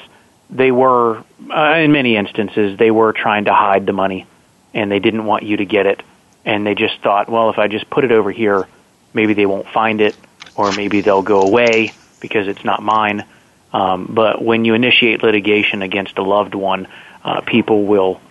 [0.49, 4.27] they were uh, in many instances they were trying to hide the money,
[4.73, 6.03] and they didn't want you to get it,
[6.45, 8.67] and they just thought, well, if I just put it over here,
[9.13, 10.15] maybe they won't find it,
[10.55, 13.25] or maybe they'll go away because it's not mine.
[13.73, 16.87] Um, but when you initiate litigation against a loved one,
[17.23, 18.21] uh, people will,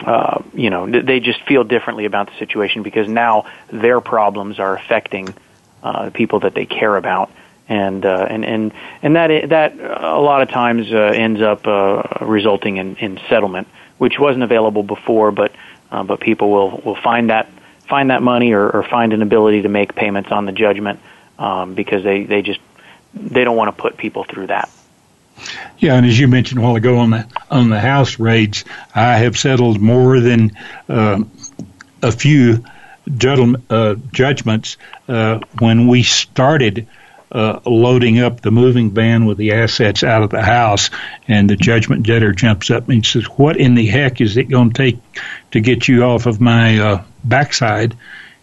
[0.00, 4.76] uh, you know, they just feel differently about the situation because now their problems are
[4.76, 5.34] affecting
[5.82, 7.30] uh, people that they care about,
[7.68, 8.72] and uh, and and
[9.02, 13.68] and that that a lot of times uh, ends up uh, resulting in, in settlement,
[13.98, 15.52] which wasn't available before, but
[15.90, 17.48] uh, but people will will find that
[17.88, 21.00] find that money or, or find an ability to make payments on the judgment
[21.38, 22.60] um, because they they just
[23.14, 24.68] they don't want to put people through that.
[25.78, 28.64] Yeah, and as you mentioned a while ago on the on the house raids,
[28.94, 30.52] I have settled more than
[30.88, 31.22] uh,
[32.02, 32.64] a few
[33.06, 34.76] uh, judgments
[35.08, 36.86] uh, when we started
[37.32, 40.90] uh, loading up the moving van with the assets out of the house,
[41.26, 44.70] and the judgment debtor jumps up and says, "What in the heck is it going
[44.70, 44.98] to take
[45.50, 47.96] to get you off of my uh, backside?"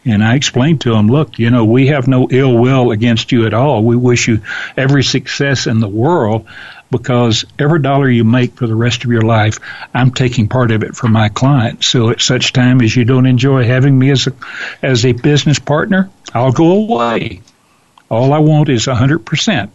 [0.04, 3.46] And I explained to him, look, you know, we have no ill will against you
[3.46, 3.84] at all.
[3.84, 4.42] We wish you
[4.76, 6.48] every success in the world
[6.92, 9.60] because every dollar you make for the rest of your life,
[9.94, 11.84] I'm taking part of it for my client.
[11.84, 14.34] So at such time as you don't enjoy having me as a,
[14.82, 17.42] as a business partner, I'll go away.
[18.10, 19.70] All I want is a 100%.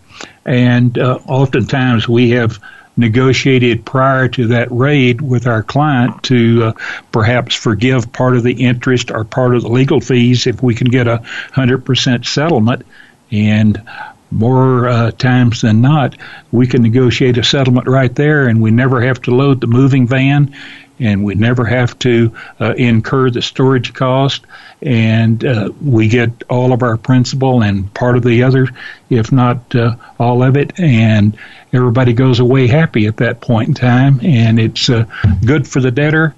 [0.45, 2.61] And uh, oftentimes we have
[2.97, 6.73] negotiated prior to that raid with our client to uh,
[7.13, 10.89] perhaps forgive part of the interest or part of the legal fees if we can
[10.89, 12.87] get a 100% settlement.
[13.31, 13.83] And
[14.31, 16.17] more uh, times than not,
[16.53, 20.07] we can negotiate a settlement right there, and we never have to load the moving
[20.07, 20.55] van,
[20.99, 24.45] and we never have to uh, incur the storage cost,
[24.83, 28.69] and uh, we get all of our principal and part of the other,
[29.11, 31.37] if not uh, all of it, and
[31.73, 35.05] everybody goes away happy at that point in time, and it's uh,
[35.45, 36.35] good for the debtor,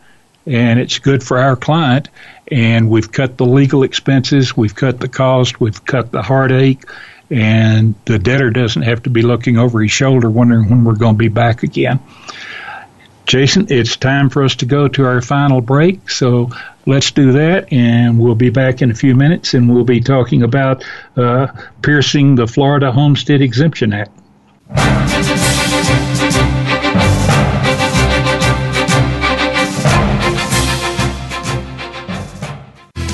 [0.47, 2.09] and it's good for our client,
[2.51, 6.83] and we've cut the legal expenses, we've cut the cost, we've cut the heartache
[7.31, 11.15] and the debtor doesn't have to be looking over his shoulder wondering when we're going
[11.15, 12.01] to be back again.
[13.27, 16.51] Jason, it's time for us to go to our final break, so
[16.87, 20.43] let's do that, and we'll be back in a few minutes, and we'll be talking
[20.43, 20.83] about
[21.15, 21.49] uh,
[21.83, 24.11] piercing the Florida Homestead Exemption Act.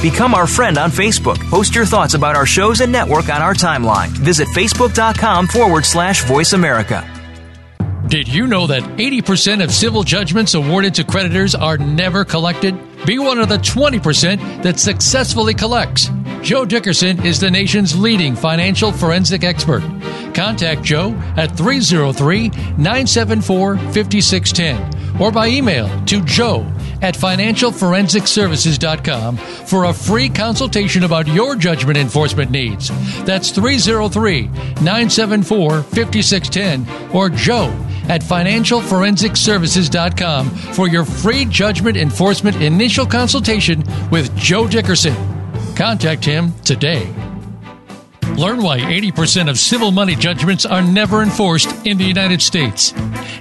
[0.05, 1.39] Become our friend on Facebook.
[1.49, 4.09] Post your thoughts about our shows and network on our timeline.
[4.09, 7.11] Visit facebook.com forward slash voice America.
[8.07, 12.79] Did you know that 80% of civil judgments awarded to creditors are never collected?
[13.07, 16.11] Be one of the 20% that successfully collects.
[16.43, 19.81] Joe Dickerson is the nation's leading financial forensic expert.
[20.35, 26.71] Contact Joe at 303 974 5610 or by email to joe
[27.05, 32.89] at financialforensicservices.com for a free consultation about your judgment enforcement needs.
[33.25, 37.67] That's 303 974 5610 or joe
[38.09, 45.15] at financialforensicservices.com for your free judgment enforcement initial consultation with Joe Dickerson.
[45.77, 47.24] Contact him today.
[48.37, 52.91] Learn why 80% of civil money judgments are never enforced in the United States.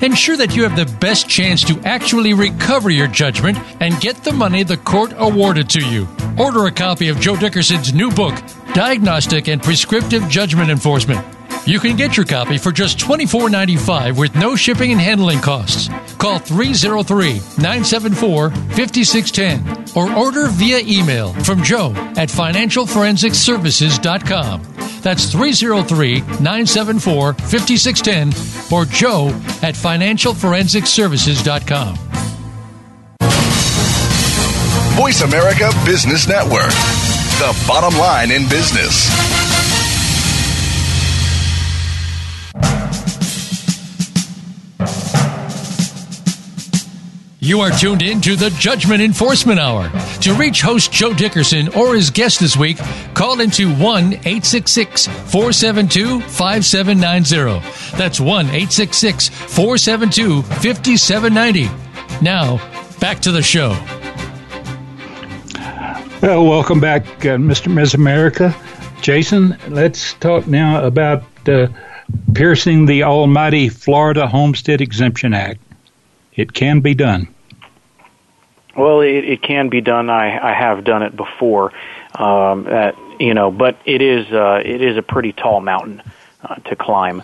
[0.01, 4.31] Ensure that you have the best chance to actually recover your judgment and get the
[4.31, 6.07] money the court awarded to you.
[6.37, 8.35] Order a copy of Joe Dickerson's new book,
[8.75, 11.25] Diagnostic and Prescriptive Judgment Enforcement.
[11.65, 15.89] You can get your copy for just $24.95 with no shipping and handling costs.
[16.19, 24.72] Call 303 974 5610 or order via email from Joe at financialforensicservices.com.
[25.03, 29.27] That's 303 974 5610 or joe
[29.61, 31.97] at financialforensicservices.com.
[34.95, 36.69] Voice America Business Network,
[37.39, 39.09] the bottom line in business.
[47.43, 49.91] You are tuned in to the Judgment Enforcement Hour.
[50.21, 52.77] To reach host Joe Dickerson or his guest this week,
[53.13, 57.97] call into 1 866 472 5790.
[57.97, 62.23] That's 1 866 472 5790.
[62.23, 62.59] Now,
[63.01, 63.71] back to the show.
[66.21, 67.69] Well, welcome back, uh, Mr.
[67.69, 67.93] Ms.
[67.93, 68.55] America.
[69.01, 71.67] Jason, let's talk now about uh,
[72.33, 75.59] piercing the almighty Florida Homestead Exemption Act.
[76.35, 77.27] It can be done.
[78.75, 80.09] Well, it, it can be done.
[80.09, 81.71] I, I have done it before.
[82.15, 86.01] Um, that you know, but it is uh, it is a pretty tall mountain
[86.43, 87.23] uh, to climb.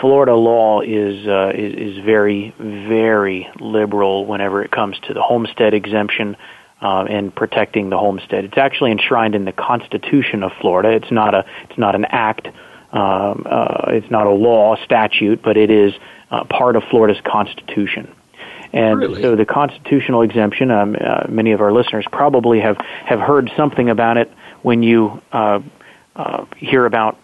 [0.00, 5.74] Florida law is, uh, is is very very liberal whenever it comes to the homestead
[5.74, 6.36] exemption
[6.80, 8.44] uh, and protecting the homestead.
[8.44, 10.90] It's actually enshrined in the Constitution of Florida.
[10.90, 12.48] It's not a it's not an act.
[12.92, 15.92] Um, uh, it's not a law statute, but it is
[16.30, 18.12] uh, part of Florida's Constitution.
[18.72, 19.22] And really?
[19.22, 23.90] so the constitutional exemption, um, uh, many of our listeners probably have, have heard something
[23.90, 25.60] about it when you uh,
[26.14, 27.18] uh, hear about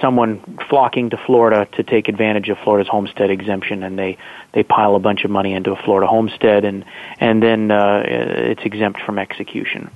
[0.00, 4.16] someone flocking to Florida to take advantage of Florida's homestead exemption, and they
[4.52, 6.84] they pile a bunch of money into a Florida homestead, and
[7.18, 9.90] and then uh, it's exempt from execution.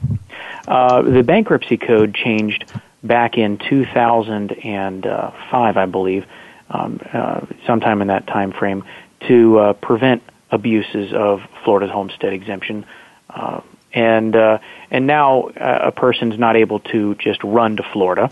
[0.66, 2.64] Uh, the bankruptcy code changed
[3.02, 6.24] back in 2005, I believe,
[6.70, 8.84] um, uh, sometime in that time frame,
[9.28, 10.22] to uh, prevent
[10.52, 12.86] abuses of Florida's homestead exemption.
[13.28, 14.58] Uh, and uh,
[14.90, 18.30] and now uh, a person's not able to just run to Florida.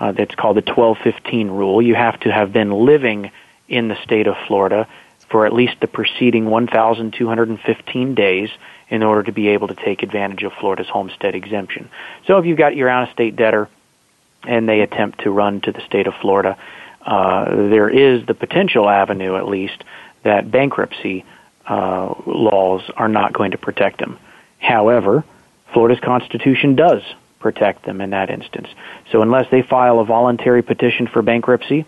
[0.00, 1.82] Uh, that's called the 1215 rule.
[1.82, 3.30] You have to have been living
[3.68, 4.86] in the state of Florida
[5.28, 8.48] for at least the preceding 1,215 days
[8.88, 11.90] in order to be able to take advantage of Florida's homestead exemption.
[12.26, 13.68] So if you've got your out-of-state debtor
[14.44, 16.56] and they attempt to run to the state of Florida,
[17.04, 19.84] uh, there is the potential avenue, at least,
[20.22, 21.24] that bankruptcy
[21.68, 24.18] uh, laws are not going to protect them.
[24.58, 25.24] However,
[25.72, 27.02] Florida's Constitution does
[27.40, 28.68] protect them in that instance.
[29.12, 31.84] So unless they file a voluntary petition for bankruptcy,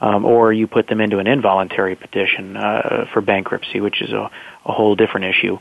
[0.00, 4.30] um, or you put them into an involuntary petition uh, for bankruptcy, which is a,
[4.64, 5.58] a whole different issue,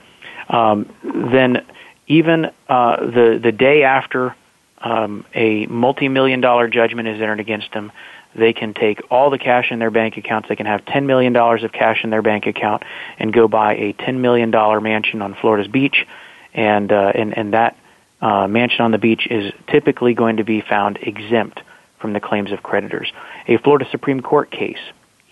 [0.50, 1.66] um, then
[2.08, 4.36] even uh, the the day after
[4.80, 7.92] um, a multi-million dollar judgment is entered against them,
[8.36, 10.50] they can take all the cash in their bank accounts.
[10.50, 12.84] They can have $10 million of cash in their bank account
[13.20, 14.52] and go buy a $10 million
[14.84, 16.06] mansion on Florida's beach.
[16.54, 17.78] And, uh, and, and that
[18.22, 21.62] uh, mansion on the beach is typically going to be found exempt
[22.00, 23.12] from the claims of creditors.
[23.48, 24.80] A Florida Supreme Court case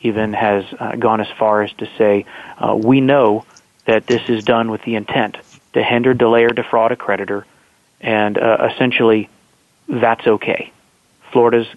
[0.02, 2.26] even has uh, gone as far as to say,
[2.58, 3.46] uh, we know
[3.86, 5.38] that this is done with the intent
[5.74, 7.46] to hinder, delay, or defraud a creditor,
[8.00, 9.30] and uh, essentially
[9.88, 10.72] that's okay.
[11.32, 11.68] Florida's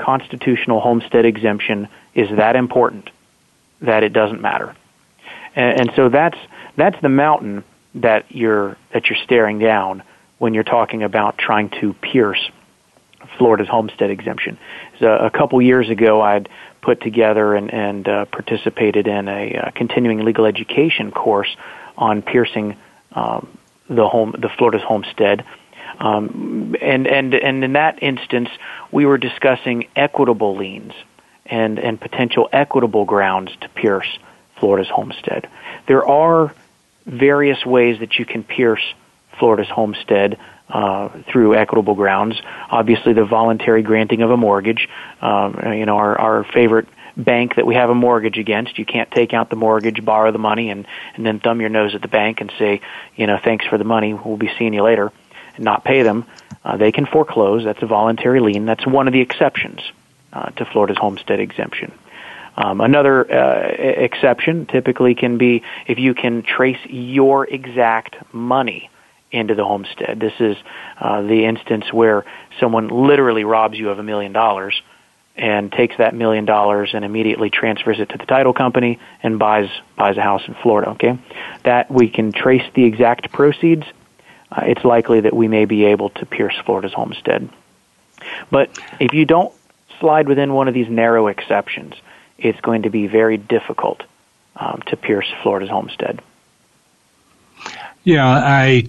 [0.00, 3.10] constitutional homestead exemption is that important
[3.80, 4.74] that it doesn't matter.
[5.54, 6.38] And, and so that's
[6.76, 7.64] that's the mountain
[7.96, 10.02] that you're that you're staring down
[10.38, 12.50] when you're talking about trying to pierce
[13.36, 14.58] Florida's homestead exemption.
[14.98, 16.48] So a couple years ago, I'd
[16.80, 21.54] put together and, and uh, participated in a uh, continuing legal education course
[21.96, 22.76] on piercing
[23.12, 25.44] um, the home the Florida's homestead
[26.00, 28.48] um, and and and in that instance,
[28.90, 30.94] we were discussing equitable liens
[31.44, 34.18] and and potential equitable grounds to pierce
[34.58, 35.48] Florida's homestead.
[35.86, 36.54] There are
[37.04, 38.82] various ways that you can pierce
[39.38, 40.38] Florida's homestead
[40.70, 42.40] uh, through equitable grounds.
[42.70, 44.88] Obviously, the voluntary granting of a mortgage.
[45.20, 48.78] Um, you know, our, our favorite bank that we have a mortgage against.
[48.78, 51.94] You can't take out the mortgage, borrow the money, and and then thumb your nose
[51.94, 52.80] at the bank and say,
[53.16, 54.14] you know, thanks for the money.
[54.14, 55.12] We'll be seeing you later
[55.60, 56.26] not pay them,
[56.64, 57.64] uh, they can foreclose.
[57.64, 58.66] That's a voluntary lien.
[58.66, 59.80] That's one of the exceptions
[60.32, 61.92] uh, to Florida's homestead exemption.
[62.56, 68.90] Um, another uh, exception typically can be if you can trace your exact money
[69.30, 70.18] into the homestead.
[70.18, 70.56] This is
[70.98, 72.24] uh, the instance where
[72.58, 74.82] someone literally robs you of a million dollars
[75.36, 79.70] and takes that million dollars and immediately transfers it to the title company and buys
[79.96, 80.90] buys a house in Florida.
[80.90, 81.18] Okay,
[81.62, 83.84] that we can trace the exact proceeds
[84.50, 87.48] uh, it's likely that we may be able to pierce Florida's homestead.
[88.50, 89.52] But if you don't
[89.98, 91.94] slide within one of these narrow exceptions,
[92.38, 94.02] it's going to be very difficult
[94.56, 96.20] um, to pierce Florida's homestead.
[98.02, 98.88] Yeah, I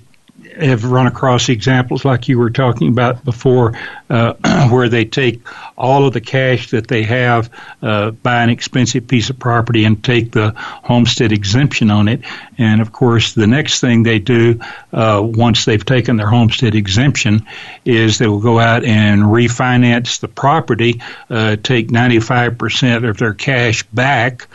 [0.60, 3.78] have run across examples like you were talking about before,
[4.10, 4.34] uh,
[4.70, 5.42] where they take
[5.78, 7.50] all of the cash that they have,
[7.82, 12.22] uh, buy an expensive piece of property, and take the homestead exemption on it.
[12.58, 14.60] And of course, the next thing they do
[14.94, 17.48] uh, once they've taken their homestead exemption
[17.86, 23.84] is they will go out and refinance the property, uh, take 95% of their cash
[23.84, 24.48] back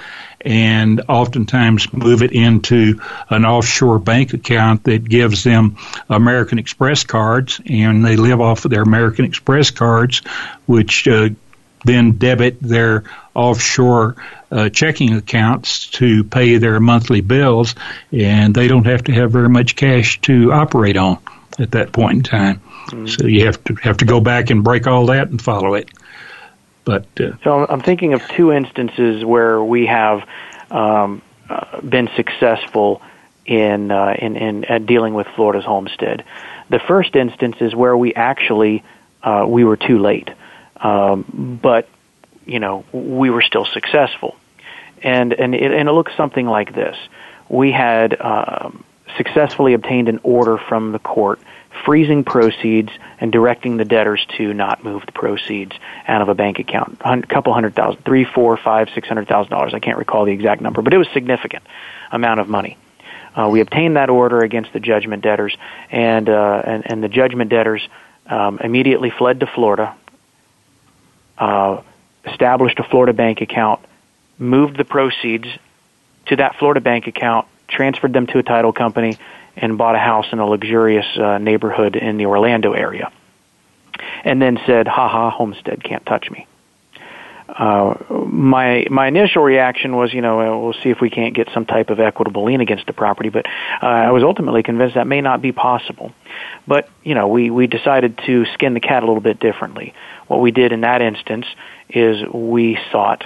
[0.46, 5.76] and oftentimes move it into an offshore bank account that gives them
[6.08, 10.20] American Express cards, and they live off of their American Express cards,
[10.66, 11.30] which uh,
[11.84, 14.14] then debit their offshore
[14.52, 17.74] uh, checking accounts to pay their monthly bills,
[18.12, 21.18] and they don't have to have very much cash to operate on
[21.58, 22.60] at that point in time.
[22.86, 23.06] Mm-hmm.
[23.08, 25.90] So you have to have to go back and break all that and follow it.
[26.86, 30.26] But uh, so I'm thinking of two instances where we have
[30.70, 31.20] um,
[31.50, 33.02] uh, been successful
[33.44, 36.24] in uh, in, in uh, dealing with Florida's homestead.
[36.70, 38.84] The first instance is where we actually
[39.22, 40.30] uh, we were too late,
[40.76, 41.88] um, but
[42.46, 44.36] you know we were still successful,
[45.02, 46.96] and and it, and it looks something like this:
[47.48, 48.84] we had um,
[49.16, 51.40] successfully obtained an order from the court
[51.84, 55.72] freezing proceeds and directing the debtors to not move the proceeds
[56.06, 57.00] out of a bank account.
[57.04, 59.74] A couple hundred thousand, three, four, five, six hundred thousand dollars.
[59.74, 61.64] I can't recall the exact number, but it was significant
[62.10, 62.76] amount of money.
[63.34, 65.56] Uh, we obtained that order against the judgment debtors,
[65.90, 67.86] and uh, and, and the judgment debtors
[68.26, 69.94] um, immediately fled to Florida,
[71.38, 71.82] uh,
[72.24, 73.80] established a Florida bank account,
[74.38, 75.46] moved the proceeds
[76.26, 79.18] to that Florida bank account, transferred them to a title company,
[79.56, 83.10] and bought a house in a luxurious uh, neighborhood in the Orlando area,
[84.24, 86.46] and then said, "Ha ha, Homestead can't touch me."
[87.48, 87.94] Uh,
[88.26, 91.90] my my initial reaction was, you know, we'll see if we can't get some type
[91.90, 95.40] of equitable lien against the property, but uh, I was ultimately convinced that may not
[95.40, 96.12] be possible.
[96.66, 99.94] But you know, we we decided to skin the cat a little bit differently.
[100.26, 101.46] What we did in that instance
[101.88, 103.24] is we sought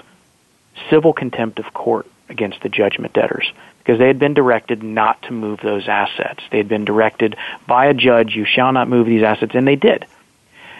[0.91, 3.51] civil contempt of court against the judgment debtors
[3.91, 6.41] because they had been directed not to move those assets.
[6.53, 7.35] They had been directed
[7.67, 10.07] by a judge, you shall not move these assets, and they did.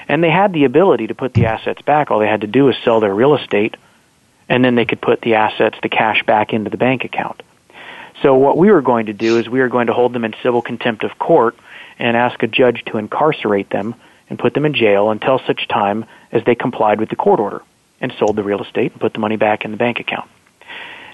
[0.07, 2.13] And they had the ability to put the assets back.
[2.13, 3.77] All they had to do was sell their real estate,
[4.49, 7.43] and then they could put the assets, the cash, back into the bank account.
[8.23, 10.33] So what we were going to do is we were going to hold them in
[10.41, 11.57] civil contempt of court
[11.99, 13.97] and ask a judge to incarcerate them
[14.29, 17.63] and put them in jail until such time as they complied with the court order
[18.01, 20.31] and sold the real estate and put the money back in the bank account.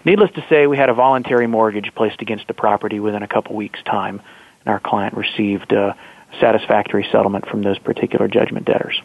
[0.07, 3.57] Needless to say, we had a voluntary mortgage placed against the property within a couple
[3.57, 4.23] weeks' time,
[4.61, 5.97] and our client received a
[6.41, 9.03] satisfactory settlement from those particular judgment debtors.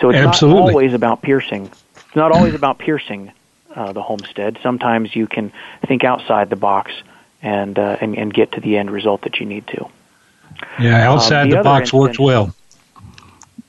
[0.00, 0.60] So it's Absolutely.
[0.60, 1.70] not always about piercing.
[1.94, 3.30] It's not always about piercing
[3.72, 4.58] uh, the homestead.
[4.64, 5.52] Sometimes you can
[5.86, 6.90] think outside the box
[7.40, 9.88] and, uh, and and get to the end result that you need to.
[10.80, 12.52] Yeah, outside Um, the the, other box works well.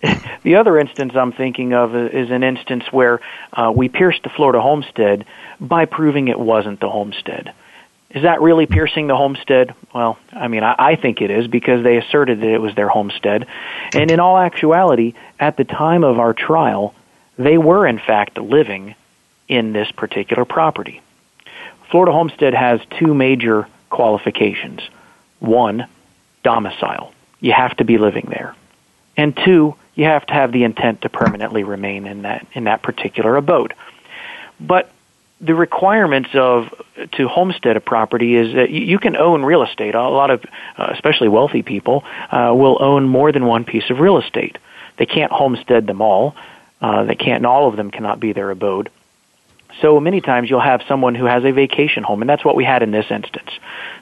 [0.41, 3.19] The other instance I'm thinking of is an instance where
[3.51, 5.25] uh, we pierced the Florida homestead
[5.59, 7.53] by proving it wasn't the homestead.
[8.09, 9.75] Is that really piercing the homestead?
[9.93, 12.87] Well, I mean, I, I think it is because they asserted that it was their
[12.87, 13.47] homestead.
[13.93, 16.95] And in all actuality, at the time of our trial,
[17.37, 18.95] they were in fact living
[19.47, 21.01] in this particular property.
[21.91, 24.81] Florida homestead has two major qualifications.
[25.39, 25.87] One,
[26.43, 27.13] domicile.
[27.39, 28.55] You have to be living there.
[29.17, 32.81] And two, you have to have the intent to permanently remain in that in that
[32.81, 33.73] particular abode.
[34.57, 34.89] But
[35.41, 36.73] the requirements of
[37.13, 39.95] to homestead a property is that you, can own real estate.
[39.95, 40.43] A lot of,
[40.77, 44.57] uh, especially wealthy people, uh, will own more than one piece of real estate.
[44.97, 46.35] They can't homestead them all.
[46.81, 48.89] Uh, they can't, and all of them cannot be their abode.
[49.81, 52.65] So many times you'll have someone who has a vacation home, and that's what we
[52.65, 53.49] had in this instance.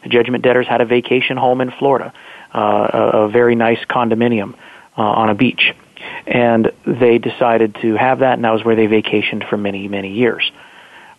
[0.03, 2.13] The judgment debtors had a vacation home in Florida,
[2.53, 2.59] uh,
[2.93, 4.55] a, a very nice condominium
[4.97, 5.73] uh, on a beach,
[6.26, 10.14] and they decided to have that, and that was where they vacationed for many, many
[10.14, 10.51] years.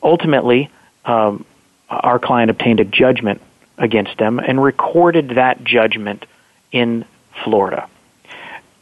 [0.02, 0.70] Ultimately,
[1.04, 1.44] um,
[1.88, 3.40] our client obtained a judgment
[3.78, 6.26] against them and recorded that judgment
[6.72, 7.04] in
[7.44, 7.88] Florida.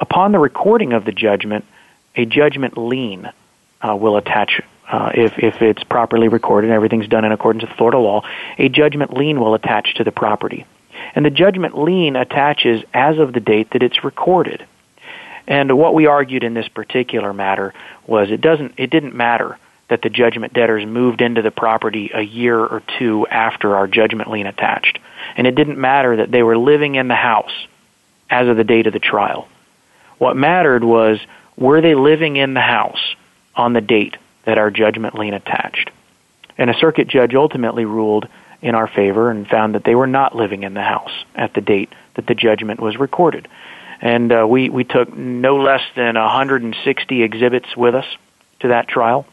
[0.01, 1.65] Upon the recording of the judgment,
[2.17, 3.31] a judgment lien
[3.81, 7.77] uh, will attach uh, if if it's properly recorded, and everything's done in accordance with
[7.77, 8.23] Florida law.
[8.59, 10.65] A judgment lien will attach to the property,
[11.15, 14.65] and the judgment lien attaches as of the date that it's recorded.
[15.47, 17.73] And what we argued in this particular matter
[18.07, 22.23] was it doesn't it didn't matter that the judgment debtors moved into the property a
[22.23, 24.99] year or two after our judgment lien attached.
[25.37, 27.53] And it didn't matter that they were living in the house
[28.29, 29.49] as of the date of the trial.
[30.19, 31.21] What mattered was
[31.57, 33.15] were they living in the house
[33.55, 35.91] on the date that our judgment lien attached?
[36.59, 38.27] And a circuit judge ultimately ruled
[38.63, 41.61] in our favor and found that they were not living in the house at the
[41.61, 43.47] date that the judgment was recorded.
[44.01, 48.07] And uh, we, we took no less than 160 exhibits with us
[48.61, 49.27] to that trial.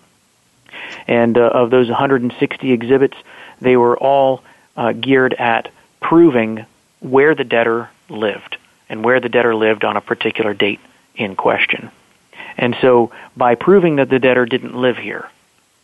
[1.08, 3.18] And uh, of those 160 exhibits,
[3.62, 4.44] they were all
[4.76, 5.70] uh, geared at
[6.02, 6.66] proving
[7.00, 8.58] where the debtor lived
[8.90, 10.80] and where the debtor lived on a particular date
[11.16, 11.92] in question.
[12.58, 15.30] And so, by proving that the debtor didn't live here,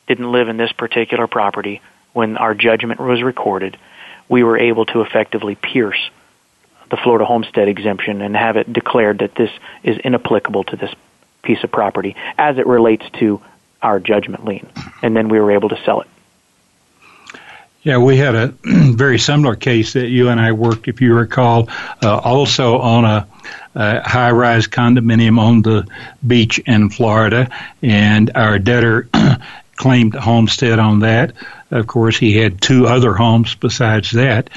[0.07, 1.81] didn't live in this particular property
[2.13, 3.77] when our judgment was recorded,
[4.27, 6.09] we were able to effectively pierce
[6.89, 9.51] the Florida homestead exemption and have it declared that this
[9.83, 10.93] is inapplicable to this
[11.43, 13.41] piece of property as it relates to
[13.81, 14.67] our judgment lien.
[15.01, 16.07] And then we were able to sell it.
[17.81, 21.69] Yeah, we had a very similar case that you and I worked, if you recall,
[22.03, 23.27] uh, also on a,
[23.73, 25.87] a high rise condominium on the
[26.25, 27.49] beach in Florida,
[27.81, 29.07] and our debtor
[29.77, 31.33] claimed homestead on that.
[31.71, 34.49] Of course, he had two other homes besides that,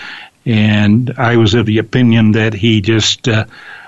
[0.45, 3.47] and I was of the opinion that he just uh,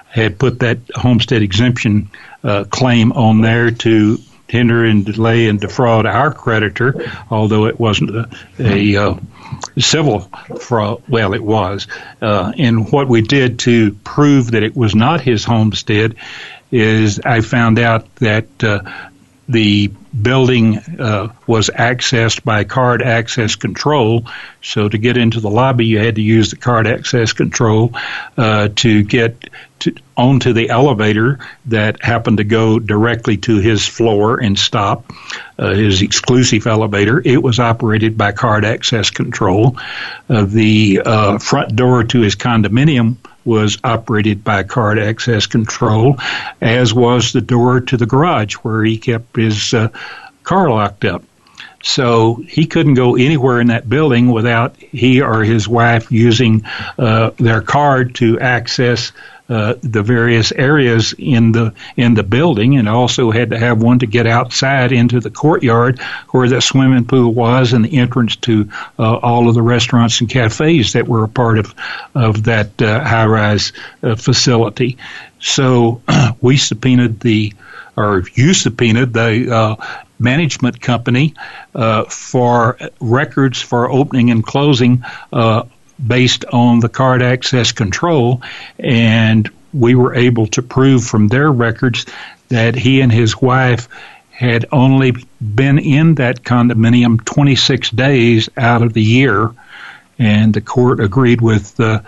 [0.08, 2.10] had put that homestead exemption
[2.42, 8.10] uh, claim on there to hinder and delay and defraud our creditor, although it wasn't
[8.10, 8.28] a,
[8.60, 9.18] a uh,
[9.78, 10.20] civil
[10.60, 11.02] fraud.
[11.08, 11.88] Well, it was.
[12.20, 16.14] Uh, and what we did to prove that it was not his homestead
[16.70, 18.82] is I found out that uh,
[19.48, 24.26] the building uh, was accessed by card access control.
[24.62, 27.92] So to get into the lobby, you had to use the card access control
[28.36, 34.40] uh, to get to, onto the elevator that happened to go directly to his floor
[34.40, 35.12] and stop.
[35.56, 37.22] Uh, his exclusive elevator.
[37.24, 39.78] It was operated by card access control.
[40.28, 46.16] Uh, the uh, front door to his condominium was operated by card access control,
[46.60, 49.88] as was the door to the garage where he kept his uh,
[50.42, 51.22] car locked up.
[51.82, 56.64] So he couldn't go anywhere in that building without he or his wife using
[56.98, 59.12] uh, their card to access
[59.48, 63.98] uh, the various areas in the in the building, and also had to have one
[63.98, 68.70] to get outside into the courtyard where the swimming pool was, and the entrance to
[68.98, 71.74] uh, all of the restaurants and cafes that were a part of
[72.14, 73.72] of that uh, high rise
[74.02, 74.96] uh, facility.
[75.40, 76.00] So
[76.40, 77.52] we subpoenaed the
[77.96, 79.76] or you subpoenaed the uh,
[80.18, 81.34] management company
[81.74, 85.64] uh, for records for opening and closing uh,
[86.04, 88.42] based on the card access control,
[88.78, 92.06] and we were able to prove from their records
[92.48, 93.88] that he and his wife
[94.30, 99.52] had only been in that condominium 26 days out of the year,
[100.18, 102.00] and the court agreed with uh,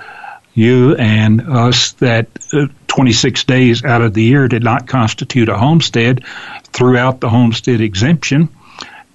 [0.55, 5.57] you and us that uh, 26 days out of the year did not constitute a
[5.57, 6.25] homestead
[6.65, 8.49] throughout the homestead exemption,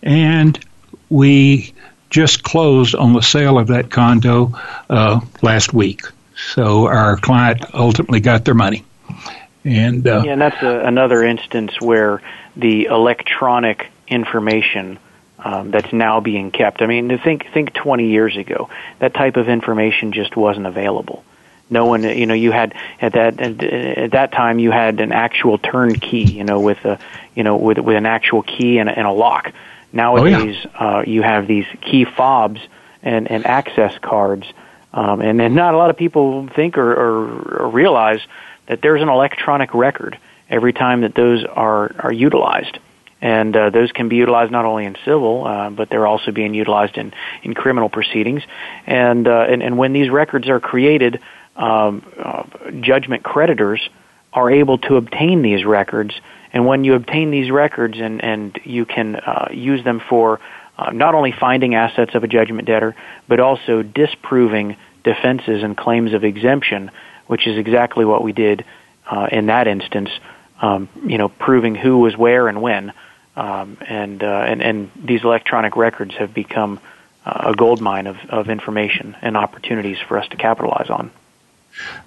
[0.01, 0.63] and
[1.09, 1.73] we
[2.11, 4.53] just closed on the sale of that condo
[4.89, 6.03] uh, last week.
[6.53, 8.85] So our client ultimately got their money.
[9.63, 12.21] And uh, yeah, and that's a, another instance where
[12.55, 14.99] the electronic information
[15.39, 16.81] um, that's now being kept.
[16.81, 21.23] I mean, think think 20 years ago, that type of information just wasn't available.
[21.69, 25.57] No one, you know, you had at that at that time you had an actual
[25.57, 26.99] turnkey, you know, with a
[27.35, 29.53] you know with with an actual key and and a lock.
[29.93, 30.97] Nowadays, oh, yeah.
[30.97, 32.59] uh, you have these key fobs
[33.03, 34.45] and, and access cards,
[34.93, 38.19] um, and, and not a lot of people think or, or, or realize
[38.67, 40.17] that there's an electronic record
[40.49, 42.77] every time that those are are utilized,
[43.21, 46.53] and uh, those can be utilized not only in civil, uh, but they're also being
[46.53, 47.13] utilized in
[47.43, 48.43] in criminal proceedings,
[48.85, 51.19] and uh, and, and when these records are created,
[51.55, 52.43] um, uh,
[52.81, 53.89] judgment creditors
[54.33, 56.13] are able to obtain these records
[56.53, 60.39] and when you obtain these records and, and you can uh, use them for
[60.77, 62.95] uh, not only finding assets of a judgment debtor,
[63.27, 66.91] but also disproving defenses and claims of exemption,
[67.27, 68.65] which is exactly what we did
[69.09, 70.09] uh, in that instance.
[70.61, 72.93] Um, you know, proving who was where and when,
[73.35, 76.79] um, and, uh, and and these electronic records have become
[77.25, 81.09] uh, a gold mine of, of information and opportunities for us to capitalize on.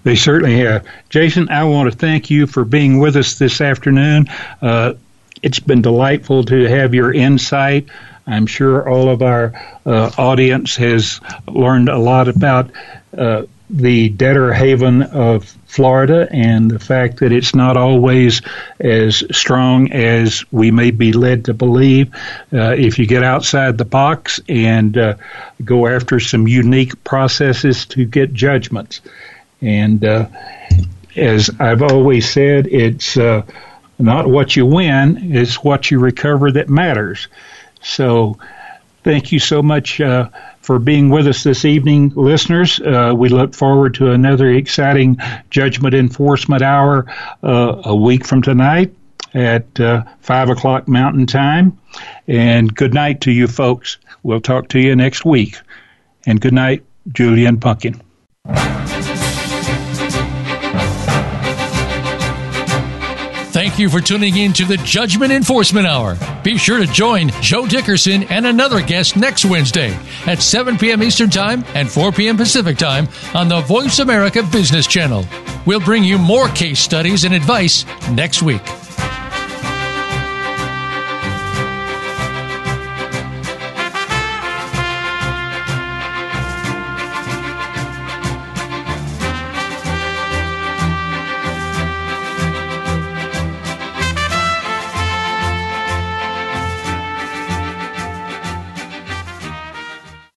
[0.03, 0.87] They certainly have.
[1.09, 4.27] Jason, I want to thank you for being with us this afternoon.
[4.61, 4.95] Uh,
[5.43, 7.89] it's been delightful to have your insight.
[8.27, 9.53] I'm sure all of our
[9.85, 12.71] uh, audience has learned a lot about
[13.17, 18.43] uh, the debtor haven of Florida and the fact that it's not always
[18.79, 22.15] as strong as we may be led to believe.
[22.53, 25.15] Uh, if you get outside the box and uh,
[25.65, 29.01] go after some unique processes to get judgments.
[29.65, 30.29] And uh,
[31.17, 33.43] as I've always said, it's uh,
[33.99, 37.29] not what you win, it's what you recover that matters.
[37.83, 38.39] So
[39.03, 40.29] thank you so much uh,
[40.61, 42.81] for being with us this evening, listeners.
[42.81, 45.19] Uh, we look forward to another exciting
[45.51, 47.07] Judgment Enforcement Hour
[47.43, 48.95] uh, a week from tonight
[49.35, 51.79] at uh, 5 o'clock Mountain Time.
[52.27, 53.99] And good night to you folks.
[54.23, 55.59] We'll talk to you next week.
[56.27, 58.01] And good night, Julian Pumpkin.
[63.75, 66.16] Thank you for tuning in to the Judgment Enforcement Hour.
[66.45, 71.03] Be sure to join Joe Dickerson and another guest next Wednesday at 7 p.m.
[71.03, 72.37] Eastern Time and 4 p.m.
[72.37, 75.27] Pacific Time on the Voice America Business Channel.
[75.66, 78.62] We'll bring you more case studies and advice next week.